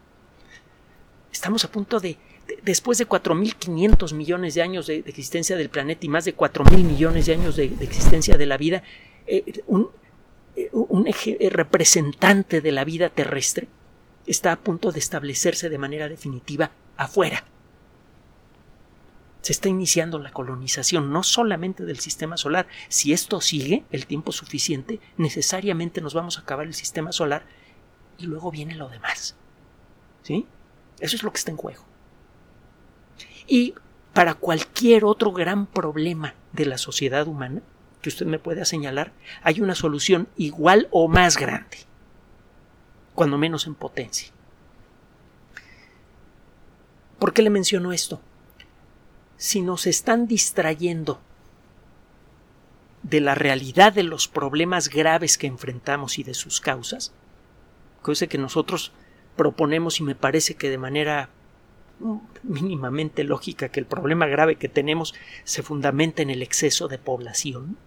Estamos 1.33 1.65
a 1.65 1.71
punto 1.71 2.01
de, 2.01 2.17
después 2.63 2.99
de 2.99 3.09
4.500 3.09 4.15
millones 4.15 4.55
de 4.55 4.63
años 4.63 4.87
de, 4.87 4.99
existencia 5.07 5.57
del 5.57 5.69
planeta 5.69 6.07
y 6.07 6.09
más 6.09 6.25
de 6.25 6.37
4.000 6.37 6.85
millones 6.85 7.27
de 7.27 7.35
años 7.35 7.57
de, 7.57 7.65
existencia 7.81 8.37
de 8.37 8.47
la 8.47 8.57
vida, 8.57 8.83
eh, 9.27 9.63
un, 9.67 9.91
eh, 10.57 10.69
un 10.73 11.07
eje 11.07 11.39
representante 11.51 12.61
de 12.61 12.73
la 12.73 12.85
vida 12.85 13.09
terrestre 13.09 13.69
está 14.27 14.53
a 14.53 14.61
punto 14.61 14.93
de 14.93 14.99
establecerse 14.99 15.69
de 15.69 15.79
manera 15.79 16.09
definitiva 16.09 16.71
afuera 16.97 17.45
se 19.45 19.53
está 19.53 19.69
iniciando 19.69 20.19
la 20.19 20.33
colonización 20.33 21.13
no 21.13 21.23
solamente 21.23 21.85
del 21.85 22.01
sistema 22.01 22.39
solar. 22.39 22.67
Si 22.89 23.13
esto 23.13 23.43
sigue 23.43 23.85
el 23.91 24.07
tiempo 24.07 24.33
suficiente, 24.33 25.01
necesariamente 25.19 26.01
nos 26.01 26.15
vamos 26.15 26.39
a 26.39 26.41
acabar 26.41 26.67
el 26.67 26.73
sistema 26.73 27.13
solar 27.13 27.45
y 28.17 28.25
luego 28.25 28.51
viene 28.51 28.75
lo 28.75 28.89
demás. 28.89 29.37
¿Sí? 30.23 30.47
Eso 30.99 31.17
es 31.17 31.23
lo 31.23 31.31
que 31.31 31.37
está 31.37 31.51
en 31.51 31.59
juego. 31.59 31.85
Y 33.47 33.75
para 34.15 34.33
cualquier 34.33 35.05
otro 35.05 35.31
gran 35.33 35.67
problema 35.67 36.35
de 36.53 36.65
la 36.65 36.79
sociedad 36.79 37.29
humana, 37.29 37.61
que 38.05 38.11
usted 38.11 38.27
me 38.27 38.39
pueda 38.39 38.67
señalar, 38.67 39.13
hay 39.43 39.63
una 39.63 39.75
solución 39.75 40.29
igual 40.37 40.89
o 40.91 41.09
más 41.09 41.39
grande, 41.39 41.79
cuando 43.15 43.39
menos 43.39 43.67
en 43.67 43.75
potencia. 43.75 44.29
¿Por 47.19 47.33
qué 47.33 47.41
le 47.41 47.49
menciono 47.49 47.95
esto? 47.95 48.21
Si 49.39 49.63
nos 49.63 49.87
están 49.87 50.27
distrayendo 50.27 51.19
de 53.03 53.23
la 53.23 53.35
realidad 53.35 53.95
de 53.95 54.03
los 54.03 54.29
problemas 54.29 54.91
graves 54.91 55.39
que 55.39 55.47
enfrentamos 55.47 56.19
y 56.19 56.25
de 56.25 56.35
sus 56.35 56.61
causas, 56.61 57.15
cosa 58.03 58.27
que 58.27 58.37
nosotros 58.37 58.93
proponemos 59.35 59.99
y 59.99 60.03
me 60.03 60.15
parece 60.15 60.57
que 60.57 60.69
de 60.69 60.77
manera 60.77 61.31
mínimamente 62.43 63.25
lógica 63.25 63.71
que 63.71 63.81
el 63.81 63.87
problema 63.87 64.27
grave 64.27 64.57
que 64.57 64.69
tenemos 64.69 65.15
se 65.45 65.63
fundamenta 65.63 66.21
en 66.21 66.29
el 66.29 66.43
exceso 66.43 66.87
de 66.87 66.99
población, 66.99 67.79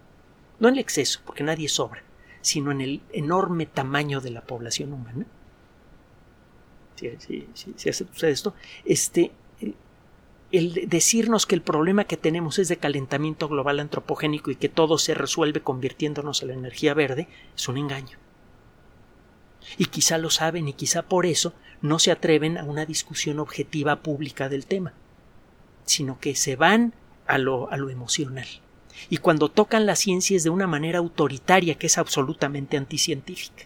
no 0.59 0.67
en 0.67 0.75
el 0.75 0.79
exceso, 0.79 1.21
porque 1.25 1.43
nadie 1.43 1.69
sobra, 1.69 2.03
sino 2.41 2.71
en 2.71 2.81
el 2.81 3.01
enorme 3.11 3.65
tamaño 3.65 4.21
de 4.21 4.31
la 4.31 4.41
población 4.41 4.93
humana. 4.93 5.25
Si, 6.95 7.89
hace 7.89 8.03
usted 8.03 8.29
esto, 8.29 8.55
este, 8.83 9.31
el 10.51 10.87
decirnos 10.87 11.45
que 11.45 11.55
el 11.55 11.61
problema 11.61 12.05
que 12.05 12.17
tenemos 12.17 12.57
es 12.57 12.69
de 12.69 12.77
calentamiento 12.77 13.47
global 13.47 13.79
antropogénico 13.79 14.49
y 14.49 14.55
que 14.55 14.69
todo 14.69 14.97
se 14.97 15.13
resuelve 15.13 15.61
convirtiéndonos 15.61 16.41
a 16.41 16.47
la 16.47 16.53
energía 16.53 16.93
verde 16.93 17.27
es 17.55 17.67
un 17.67 17.77
engaño. 17.77 18.17
Y 19.77 19.85
quizá 19.85 20.17
lo 20.17 20.29
saben 20.29 20.67
y 20.67 20.73
quizá 20.73 21.03
por 21.03 21.25
eso 21.25 21.53
no 21.81 21.99
se 21.99 22.11
atreven 22.11 22.57
a 22.57 22.63
una 22.63 22.85
discusión 22.85 23.39
objetiva 23.39 23.97
pública 23.97 24.49
del 24.49 24.65
tema, 24.65 24.93
sino 25.85 26.19
que 26.19 26.35
se 26.35 26.55
van 26.55 26.93
a 27.27 27.37
lo, 27.37 27.69
a 27.69 27.77
lo 27.77 27.89
emocional. 27.89 28.47
Y 29.09 29.17
cuando 29.17 29.49
tocan 29.49 29.85
las 29.85 29.99
ciencias 29.99 30.43
de 30.43 30.49
una 30.49 30.67
manera 30.67 30.99
autoritaria 30.99 31.75
que 31.75 31.87
es 31.87 31.97
absolutamente 31.97 32.77
anticientífica 32.77 33.65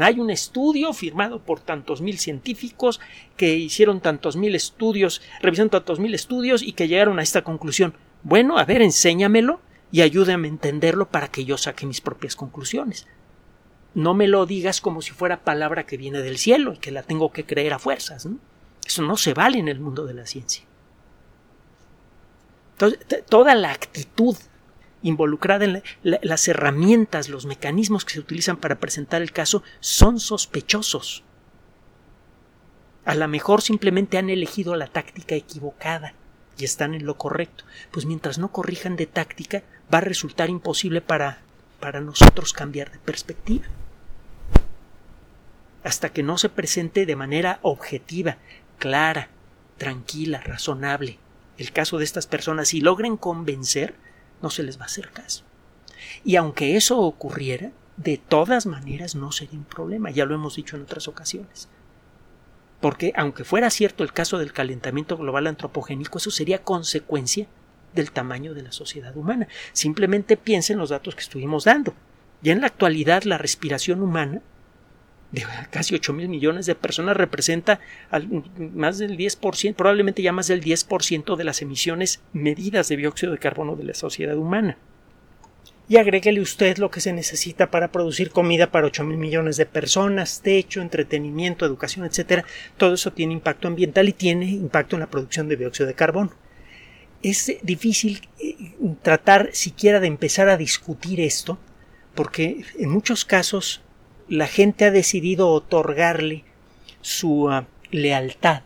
hay 0.00 0.18
un 0.18 0.30
estudio 0.30 0.92
firmado 0.92 1.40
por 1.40 1.60
tantos 1.60 2.00
mil 2.00 2.18
científicos 2.18 3.00
que 3.36 3.54
hicieron 3.56 4.00
tantos 4.00 4.36
mil 4.36 4.54
estudios, 4.54 5.22
revisaron 5.40 5.70
tantos 5.70 6.00
mil 6.00 6.14
estudios 6.14 6.62
y 6.62 6.72
que 6.72 6.88
llegaron 6.88 7.18
a 7.18 7.22
esta 7.22 7.42
conclusión. 7.42 7.94
Bueno, 8.22 8.58
a 8.58 8.64
ver, 8.64 8.82
enséñamelo 8.82 9.60
y 9.92 10.02
ayúdame 10.02 10.48
a 10.48 10.50
entenderlo 10.50 11.08
para 11.08 11.28
que 11.28 11.44
yo 11.44 11.56
saque 11.56 11.86
mis 11.86 12.00
propias 12.00 12.34
conclusiones. 12.34 13.06
No 13.94 14.14
me 14.14 14.26
lo 14.26 14.44
digas 14.44 14.80
como 14.80 15.00
si 15.00 15.12
fuera 15.12 15.44
palabra 15.44 15.86
que 15.86 15.96
viene 15.96 16.20
del 16.20 16.38
cielo 16.38 16.74
y 16.74 16.78
que 16.78 16.90
la 16.90 17.02
tengo 17.02 17.32
que 17.32 17.44
creer 17.44 17.72
a 17.72 17.78
fuerzas. 17.78 18.28
Eso 18.84 19.02
no 19.02 19.16
se 19.16 19.32
vale 19.32 19.58
en 19.58 19.68
el 19.68 19.80
mundo 19.80 20.04
de 20.04 20.14
la 20.14 20.26
ciencia. 20.26 20.64
Entonces, 22.72 23.24
toda 23.26 23.54
la 23.54 23.70
actitud 23.70 24.36
involucrada 25.02 25.64
en 25.64 25.82
las 26.02 26.48
herramientas, 26.48 27.28
los 27.28 27.46
mecanismos 27.46 28.04
que 28.04 28.14
se 28.14 28.20
utilizan 28.20 28.56
para 28.56 28.80
presentar 28.80 29.22
el 29.22 29.32
caso 29.32 29.62
son 29.80 30.20
sospechosos. 30.20 31.22
A 33.04 33.14
lo 33.14 33.28
mejor 33.28 33.62
simplemente 33.62 34.18
han 34.18 34.30
elegido 34.30 34.74
la 34.74 34.88
táctica 34.88 35.34
equivocada 35.34 36.14
y 36.58 36.64
están 36.64 36.94
en 36.94 37.06
lo 37.06 37.16
correcto. 37.16 37.64
Pues 37.92 38.04
mientras 38.04 38.38
no 38.38 38.50
corrijan 38.50 38.96
de 38.96 39.06
táctica, 39.06 39.62
va 39.92 39.98
a 39.98 40.02
resultar 40.02 40.50
imposible 40.50 41.00
para, 41.00 41.38
para 41.78 42.00
nosotros 42.00 42.52
cambiar 42.52 42.90
de 42.90 42.98
perspectiva. 42.98 43.66
Hasta 45.84 46.08
que 46.08 46.24
no 46.24 46.36
se 46.36 46.48
presente 46.48 47.06
de 47.06 47.14
manera 47.14 47.60
objetiva, 47.62 48.38
clara, 48.78 49.28
tranquila, 49.78 50.40
razonable 50.40 51.20
el 51.58 51.72
caso 51.72 51.98
de 51.98 52.04
estas 52.04 52.26
personas 52.26 52.74
y 52.74 52.80
logren 52.80 53.16
convencer, 53.16 53.94
no 54.42 54.50
se 54.50 54.62
les 54.62 54.78
va 54.78 54.82
a 54.82 54.86
hacer 54.86 55.10
caso. 55.10 55.44
Y 56.24 56.36
aunque 56.36 56.76
eso 56.76 56.98
ocurriera, 57.00 57.72
de 57.96 58.18
todas 58.18 58.66
maneras 58.66 59.14
no 59.14 59.32
sería 59.32 59.58
un 59.58 59.64
problema, 59.64 60.10
ya 60.10 60.24
lo 60.24 60.34
hemos 60.34 60.56
dicho 60.56 60.76
en 60.76 60.82
otras 60.82 61.08
ocasiones. 61.08 61.68
Porque 62.80 63.12
aunque 63.16 63.44
fuera 63.44 63.70
cierto 63.70 64.04
el 64.04 64.12
caso 64.12 64.38
del 64.38 64.52
calentamiento 64.52 65.16
global 65.16 65.46
antropogénico, 65.46 66.18
eso 66.18 66.30
sería 66.30 66.62
consecuencia 66.62 67.46
del 67.94 68.12
tamaño 68.12 68.52
de 68.52 68.62
la 68.62 68.72
sociedad 68.72 69.16
humana. 69.16 69.48
Simplemente 69.72 70.36
piensen 70.36 70.78
los 70.78 70.90
datos 70.90 71.14
que 71.14 71.22
estuvimos 71.22 71.64
dando. 71.64 71.94
Ya 72.42 72.52
en 72.52 72.60
la 72.60 72.66
actualidad 72.66 73.22
la 73.22 73.38
respiración 73.38 74.02
humana 74.02 74.42
de 75.32 75.44
casi 75.70 75.94
8 75.94 76.12
mil 76.12 76.28
millones 76.28 76.66
de 76.66 76.74
personas 76.74 77.16
representa 77.16 77.80
más 78.74 78.98
del 78.98 79.16
10%, 79.16 79.74
probablemente 79.74 80.22
ya 80.22 80.32
más 80.32 80.46
del 80.46 80.62
10% 80.62 81.36
de 81.36 81.44
las 81.44 81.62
emisiones 81.62 82.20
medidas 82.32 82.88
de 82.88 82.96
dióxido 82.96 83.32
de 83.32 83.38
carbono 83.38 83.76
de 83.76 83.84
la 83.84 83.94
sociedad 83.94 84.36
humana. 84.36 84.76
Y 85.88 85.98
agréguele 85.98 86.40
usted 86.40 86.78
lo 86.78 86.90
que 86.90 87.00
se 87.00 87.12
necesita 87.12 87.70
para 87.70 87.92
producir 87.92 88.30
comida 88.30 88.72
para 88.72 88.88
8 88.88 89.04
mil 89.04 89.18
millones 89.18 89.56
de 89.56 89.66
personas, 89.66 90.42
techo, 90.42 90.80
entretenimiento, 90.80 91.64
educación, 91.64 92.04
etc. 92.04 92.44
Todo 92.76 92.94
eso 92.94 93.12
tiene 93.12 93.32
impacto 93.32 93.68
ambiental 93.68 94.08
y 94.08 94.12
tiene 94.12 94.46
impacto 94.50 94.96
en 94.96 95.00
la 95.00 95.10
producción 95.10 95.48
de 95.48 95.56
dióxido 95.56 95.86
de 95.86 95.94
carbono. 95.94 96.32
Es 97.22 97.56
difícil 97.62 98.28
eh, 98.40 98.56
tratar 99.02 99.50
siquiera 99.52 100.00
de 100.00 100.08
empezar 100.08 100.48
a 100.48 100.56
discutir 100.56 101.20
esto, 101.20 101.58
porque 102.14 102.64
en 102.78 102.90
muchos 102.90 103.24
casos 103.24 103.82
la 104.28 104.46
gente 104.46 104.84
ha 104.84 104.90
decidido 104.90 105.48
otorgarle 105.48 106.44
su 107.00 107.48
ah, 107.48 107.66
lealtad 107.90 108.62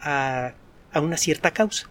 a, 0.00 0.54
a 0.92 1.00
una 1.00 1.16
cierta 1.16 1.52
causa, 1.52 1.88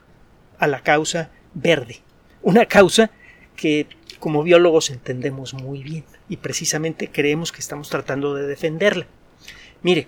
a 0.60 0.68
la 0.68 0.82
causa 0.82 1.32
verde, 1.54 2.02
una 2.42 2.66
causa 2.66 3.12
que 3.56 3.88
como 4.20 4.44
biólogos 4.44 4.90
entendemos 4.90 5.54
muy 5.54 5.84
bien 5.84 6.06
y 6.30 6.38
precisamente 6.38 7.10
creemos 7.10 7.52
que 7.52 7.60
estamos 7.60 7.90
tratando 7.90 8.36
de 8.36 8.48
defenderla. 8.48 9.08
Mire, 9.82 10.08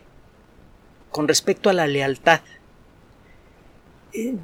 con 1.12 1.28
respecto 1.28 1.70
a 1.70 1.74
la 1.74 1.88
lealtad, 1.88 2.42
eh, 4.14 4.36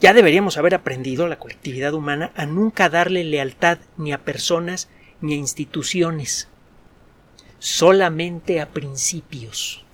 ya 0.00 0.12
deberíamos 0.12 0.58
haber 0.58 0.74
aprendido 0.74 1.28
la 1.28 1.38
colectividad 1.38 1.94
humana 1.94 2.32
a 2.34 2.46
nunca 2.46 2.88
darle 2.88 3.22
lealtad 3.24 3.78
ni 3.96 4.12
a 4.12 4.24
personas 4.24 4.88
ni 5.20 5.34
a 5.34 5.36
instituciones 5.36 6.48
solamente 7.62 8.60
a 8.60 8.70
principios. 8.70 9.84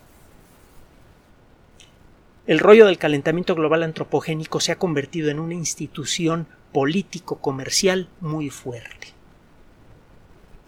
El 2.46 2.60
rollo 2.60 2.86
del 2.86 2.96
calentamiento 2.96 3.54
global 3.54 3.82
antropogénico 3.82 4.58
se 4.58 4.72
ha 4.72 4.78
convertido 4.78 5.28
en 5.28 5.38
una 5.38 5.52
institución 5.52 6.46
político-comercial 6.72 8.08
muy 8.22 8.48
fuerte. 8.48 9.08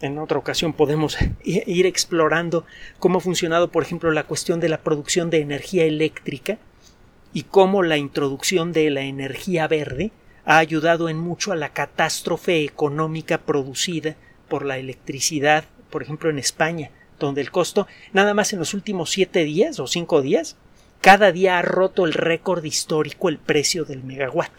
En 0.01 0.19
otra 0.19 0.37
ocasión 0.37 0.73
podemos 0.73 1.17
ir 1.43 1.87
explorando 1.87 2.67
cómo 2.99 3.17
ha 3.17 3.21
funcionado, 3.21 3.71
por 3.71 3.81
ejemplo, 3.81 4.11
la 4.11 4.25
cuestión 4.25 4.59
de 4.59 4.69
la 4.69 4.81
producción 4.83 5.31
de 5.31 5.41
energía 5.41 5.85
eléctrica 5.85 6.59
y 7.33 7.43
cómo 7.43 7.81
la 7.81 7.97
introducción 7.97 8.73
de 8.73 8.91
la 8.91 9.01
energía 9.01 9.67
verde 9.67 10.11
ha 10.45 10.59
ayudado 10.59 11.09
en 11.09 11.17
mucho 11.17 11.51
a 11.51 11.55
la 11.55 11.73
catástrofe 11.73 12.63
económica 12.63 13.39
producida 13.39 14.17
por 14.47 14.65
la 14.65 14.77
electricidad 14.77 15.65
por 15.91 16.01
ejemplo 16.01 16.29
en 16.29 16.39
España, 16.39 16.89
donde 17.19 17.41
el 17.41 17.51
costo, 17.51 17.87
nada 18.13 18.33
más 18.33 18.51
en 18.53 18.59
los 18.59 18.73
últimos 18.73 19.11
siete 19.11 19.43
días 19.43 19.79
o 19.79 19.87
cinco 19.87 20.21
días, 20.21 20.57
cada 21.01 21.31
día 21.31 21.57
ha 21.57 21.61
roto 21.61 22.05
el 22.05 22.13
récord 22.13 22.63
histórico 22.63 23.29
el 23.29 23.37
precio 23.37 23.85
del 23.85 24.03
megawatt, 24.03 24.51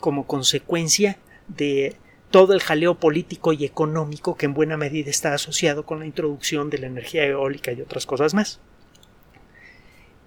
como 0.00 0.26
consecuencia 0.26 1.18
de 1.48 1.96
todo 2.30 2.52
el 2.52 2.60
jaleo 2.60 2.96
político 2.96 3.52
y 3.52 3.64
económico 3.64 4.36
que 4.36 4.46
en 4.46 4.54
buena 4.54 4.76
medida 4.76 5.08
está 5.08 5.34
asociado 5.34 5.86
con 5.86 6.00
la 6.00 6.06
introducción 6.06 6.68
de 6.68 6.78
la 6.78 6.88
energía 6.88 7.24
eólica 7.24 7.72
y 7.72 7.80
otras 7.80 8.06
cosas 8.06 8.34
más. 8.34 8.60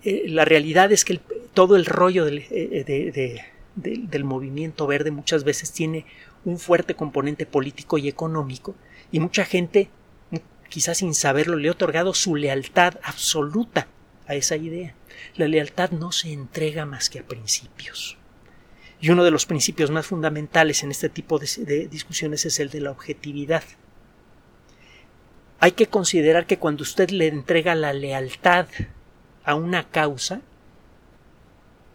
Eh, 0.04 0.23
la 0.30 0.45
realidad 0.45 0.91
es 0.91 1.04
que 1.04 1.19
todo 1.54 1.76
el 1.76 1.86
rollo 1.86 2.23
del, 2.26 2.45
eh, 2.50 3.43
del 3.76 4.23
movimiento 4.23 4.88
verde 4.88 5.12
muchas 5.12 5.43
veces 5.43 5.71
tiene 5.73 6.06
un 6.45 6.60
fuerte 6.60 6.95
componente 6.95 7.45
político 7.45 7.97
y 7.97 8.08
económico 8.08 8.73
y 9.12 9.20
mucha 9.20 9.46
gente, 9.46 9.89
quizás 10.70 10.98
sin 10.98 11.13
saberlo, 11.13 11.58
le 11.58 11.70
ha 11.70 11.72
otorgado 11.72 12.13
su 12.13 12.36
lealtad 12.36 12.96
absoluta 13.04 13.88
a 14.28 14.36
esa 14.36 14.56
idea. 14.56 14.93
La 15.36 15.48
lealtad 15.48 15.91
no 15.91 16.12
se 16.12 16.34
entrega 16.34 16.86
más 16.86 17.10
que 17.10 17.20
a 17.20 17.26
principios. 17.26 18.17
Y 19.00 19.10
uno 19.10 19.24
de 19.24 19.32
los 19.32 19.46
principios 19.46 19.91
más 19.91 20.08
fundamentales 20.08 20.84
en 20.84 20.91
este 20.91 21.10
tipo 21.10 21.39
de, 21.39 21.88
discusiones 21.88 22.46
es 22.46 22.60
el 22.60 22.70
de 22.70 22.82
la 22.82 22.91
objetividad. 22.91 23.63
Hay 25.60 25.72
que 25.72 25.88
considerar 25.88 26.46
que 26.46 26.58
cuando 26.58 26.84
usted 26.84 27.10
le 27.10 27.28
entrega 27.28 27.76
la 27.76 27.93
lealtad 27.93 28.67
a 29.43 29.56
una 29.56 29.89
causa, 29.89 30.41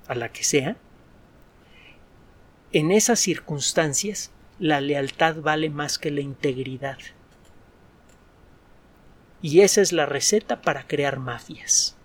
a 0.08 0.14
la 0.14 0.30
que 0.30 0.44
sea, 0.44 0.76
en 2.72 2.90
esas 2.90 3.20
circunstancias 3.20 4.30
la 4.62 4.80
lealtad 4.80 5.38
vale 5.40 5.70
más 5.70 5.98
que 5.98 6.12
la 6.12 6.20
integridad. 6.20 6.96
Y 9.42 9.62
esa 9.62 9.80
es 9.80 9.90
la 9.90 10.06
receta 10.06 10.62
para 10.62 10.86
crear 10.86 11.18
mafias. 11.18 11.96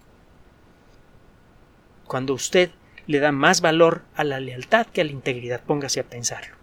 Cuando 2.08 2.34
usted 2.34 2.72
le 3.06 3.20
da 3.20 3.32
más 3.32 3.62
valor 3.62 4.02
a 4.16 4.24
la 4.24 4.40
lealtad 4.40 4.88
que 4.88 5.02
a 5.02 5.04
la 5.04 5.12
integridad, 5.12 5.62
póngase 5.62 6.00
a 6.00 6.10
pensarlo. 6.10 6.56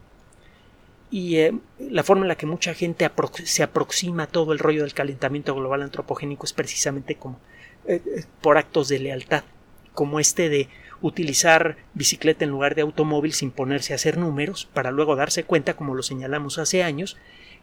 y 1.13 1.37
eh, 1.37 1.55
la 1.79 2.03
forma 2.03 2.23
en 2.23 2.29
la 2.29 2.37
que 2.37 2.47
mucha 2.47 2.75
gente 2.75 3.09
se 3.45 3.63
aproxima 3.63 4.25
a 4.25 4.27
todo 4.27 4.53
el 4.53 4.59
rollo 4.59 4.83
del 4.83 4.95
calentamiento 4.95 5.55
global 5.55 5.83
antropogénico 5.83 6.45
es 6.45 6.53
precisamente 6.53 7.15
como 7.15 7.39
eh, 7.87 8.03
eh, 8.05 8.25
por 8.41 8.59
actos 8.59 8.89
de 8.89 8.99
lealtad, 8.99 9.45
como 9.93 10.19
este 10.19 10.49
de 10.49 10.69
utilizar 11.05 11.77
bicicleta 11.93 12.47
en 12.47 12.51
lugar 12.51 12.75
de 12.75 12.81
automóvil 12.81 13.35
sin 13.35 13.51
ponerse 13.51 13.93
a 13.93 13.97
hacer 13.97 14.17
números 14.17 14.67
para 14.73 14.91
luego 14.91 15.17
darse 15.17 15.45
cuenta, 15.45 15.77
como 15.77 15.95
lo 15.95 16.03
señalamos 16.03 16.57
hace 16.57 16.83
años, 16.83 17.19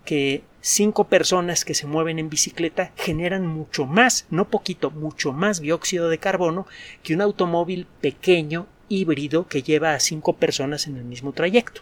que 0.06 0.44
cinco 0.62 1.06
personas 1.06 1.66
que 1.66 1.74
se 1.74 1.88
mueven 1.88 2.20
en 2.20 2.30
bicicleta 2.30 2.92
generan 2.96 3.48
mucho 3.48 3.88
más, 3.88 4.28
no 4.30 4.50
poquito, 4.50 4.92
mucho 4.92 5.34
más 5.34 5.60
dióxido 5.60 6.08
de 6.10 6.20
carbono 6.20 6.68
que 7.02 7.16
un 7.16 7.22
automóvil 7.22 7.88
pequeño 8.00 8.68
híbrido 8.90 9.48
que 9.48 9.64
lleva 9.64 9.96
a 9.96 10.00
cinco 10.00 10.34
personas 10.34 10.86
en 10.86 10.98
el 10.98 11.04
mismo 11.04 11.34
trayecto. 11.34 11.82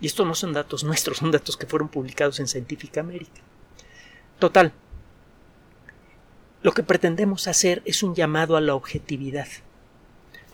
Y 0.00 0.06
estos 0.06 0.26
no 0.26 0.34
son 0.34 0.54
datos 0.54 0.82
nuestros, 0.82 1.18
son 1.18 1.30
datos 1.30 1.58
que 1.58 1.66
fueron 1.66 1.88
publicados 1.88 2.40
en 2.40 2.48
Scientific 2.48 2.96
American. 2.96 3.44
Total. 4.38 4.72
Lo 6.62 6.72
que 6.72 6.82
pretendemos 6.82 7.48
hacer 7.48 7.82
es 7.84 8.02
un 8.02 8.14
llamado 8.14 8.56
a 8.56 8.62
la 8.62 8.74
objetividad. 8.74 9.46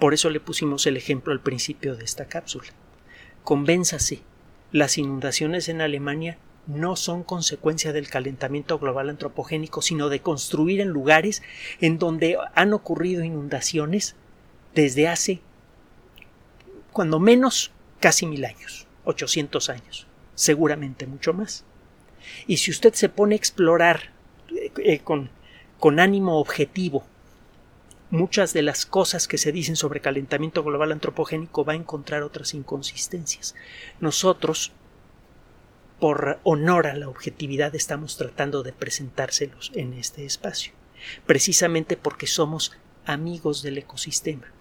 Por 0.02 0.14
eso 0.14 0.30
le 0.30 0.40
pusimos 0.40 0.84
el 0.88 0.96
ejemplo 0.96 1.32
al 1.32 1.38
principio 1.38 1.94
de 1.94 2.04
esta 2.04 2.24
cápsula. 2.24 2.66
Convénzase, 3.44 4.22
las 4.72 4.98
inundaciones 4.98 5.68
en 5.68 5.80
Alemania 5.80 6.38
no 6.66 6.96
son 6.96 7.22
consecuencia 7.22 7.92
del 7.92 8.08
calentamiento 8.08 8.80
global 8.80 9.10
antropogénico, 9.10 9.80
sino 9.80 10.08
de 10.08 10.18
construir 10.18 10.80
en 10.80 10.88
lugares 10.88 11.40
en 11.80 12.00
donde 12.00 12.36
han 12.56 12.72
ocurrido 12.72 13.22
inundaciones 13.22 14.16
desde 14.74 15.06
hace, 15.06 15.40
cuando 16.90 17.20
menos, 17.20 17.70
casi 18.00 18.26
mil 18.26 18.44
años. 18.44 18.88
800 19.04 19.68
años, 19.68 20.08
seguramente 20.34 21.06
mucho 21.06 21.32
más. 21.32 21.64
Y 22.48 22.56
si 22.56 22.72
usted 22.72 22.92
se 22.94 23.08
pone 23.08 23.36
a 23.36 23.38
explorar 23.38 24.10
eh, 24.50 24.72
eh, 24.78 24.98
con, 24.98 25.30
con 25.78 26.00
ánimo 26.00 26.40
objetivo 26.40 27.04
muchas 28.12 28.52
de 28.52 28.60
las 28.60 28.84
cosas 28.84 29.26
que 29.26 29.38
se 29.38 29.52
dicen 29.52 29.74
sobre 29.74 30.00
calentamiento 30.00 30.62
global 30.62 30.92
antropogénico 30.92 31.64
va 31.64 31.72
a 31.72 31.76
encontrar 31.76 32.22
otras 32.22 32.52
inconsistencias. 32.52 33.54
Nosotros, 34.00 34.70
por 35.98 36.38
honor 36.44 36.88
a 36.88 36.94
la 36.94 37.08
objetividad, 37.08 37.74
estamos 37.74 38.18
tratando 38.18 38.62
de 38.62 38.74
presentárselos 38.74 39.72
en 39.74 39.94
este 39.94 40.26
espacio, 40.26 40.74
precisamente 41.24 41.96
porque 41.96 42.26
somos 42.26 42.72
amigos 43.06 43.62
del 43.62 43.78
ecosistema, 43.78 44.52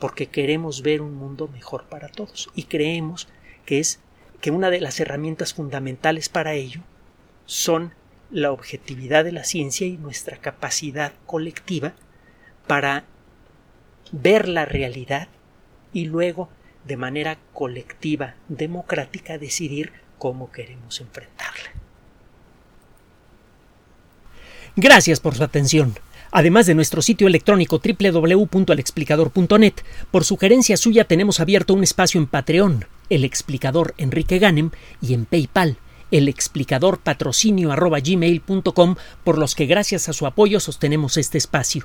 porque 0.00 0.26
queremos 0.26 0.82
ver 0.82 1.00
un 1.00 1.14
mundo 1.14 1.46
mejor 1.46 1.84
para 1.84 2.08
todos 2.08 2.50
y 2.56 2.64
creemos 2.64 3.28
que 3.66 3.78
es 3.78 4.00
que 4.40 4.50
una 4.50 4.70
de 4.70 4.80
las 4.80 4.98
herramientas 4.98 5.54
fundamentales 5.54 6.28
para 6.28 6.54
ello 6.54 6.80
son 7.46 7.94
la 8.32 8.50
objetividad 8.50 9.24
de 9.24 9.32
la 9.32 9.44
ciencia 9.44 9.86
y 9.86 9.96
nuestra 9.96 10.38
capacidad 10.38 11.12
colectiva 11.24 11.94
para 12.68 13.04
ver 14.12 14.48
la 14.48 14.64
realidad 14.64 15.26
y 15.92 16.04
luego 16.04 16.48
de 16.84 16.96
manera 16.96 17.38
colectiva, 17.52 18.36
democrática, 18.48 19.36
decidir 19.38 19.92
cómo 20.18 20.52
queremos 20.52 21.00
enfrentarla. 21.00 21.70
Gracias 24.76 25.18
por 25.18 25.34
su 25.34 25.42
atención. 25.42 25.98
Además 26.30 26.66
de 26.66 26.74
nuestro 26.74 27.02
sitio 27.02 27.26
electrónico 27.26 27.80
www.alexplicador.net, 27.82 29.74
por 30.10 30.24
sugerencia 30.24 30.76
suya 30.76 31.04
tenemos 31.04 31.40
abierto 31.40 31.74
un 31.74 31.82
espacio 31.82 32.20
en 32.20 32.26
Patreon, 32.26 32.84
el 33.08 33.24
explicador 33.24 33.94
Enrique 33.96 34.38
Ganem, 34.38 34.70
y 35.00 35.14
en 35.14 35.24
PayPal, 35.24 35.78
el 36.10 36.28
explicador 36.28 37.00
patrocinio 37.00 37.74
por 39.24 39.38
los 39.38 39.54
que 39.54 39.66
gracias 39.66 40.08
a 40.08 40.12
su 40.12 40.26
apoyo 40.26 40.60
sostenemos 40.60 41.16
este 41.16 41.38
espacio. 41.38 41.84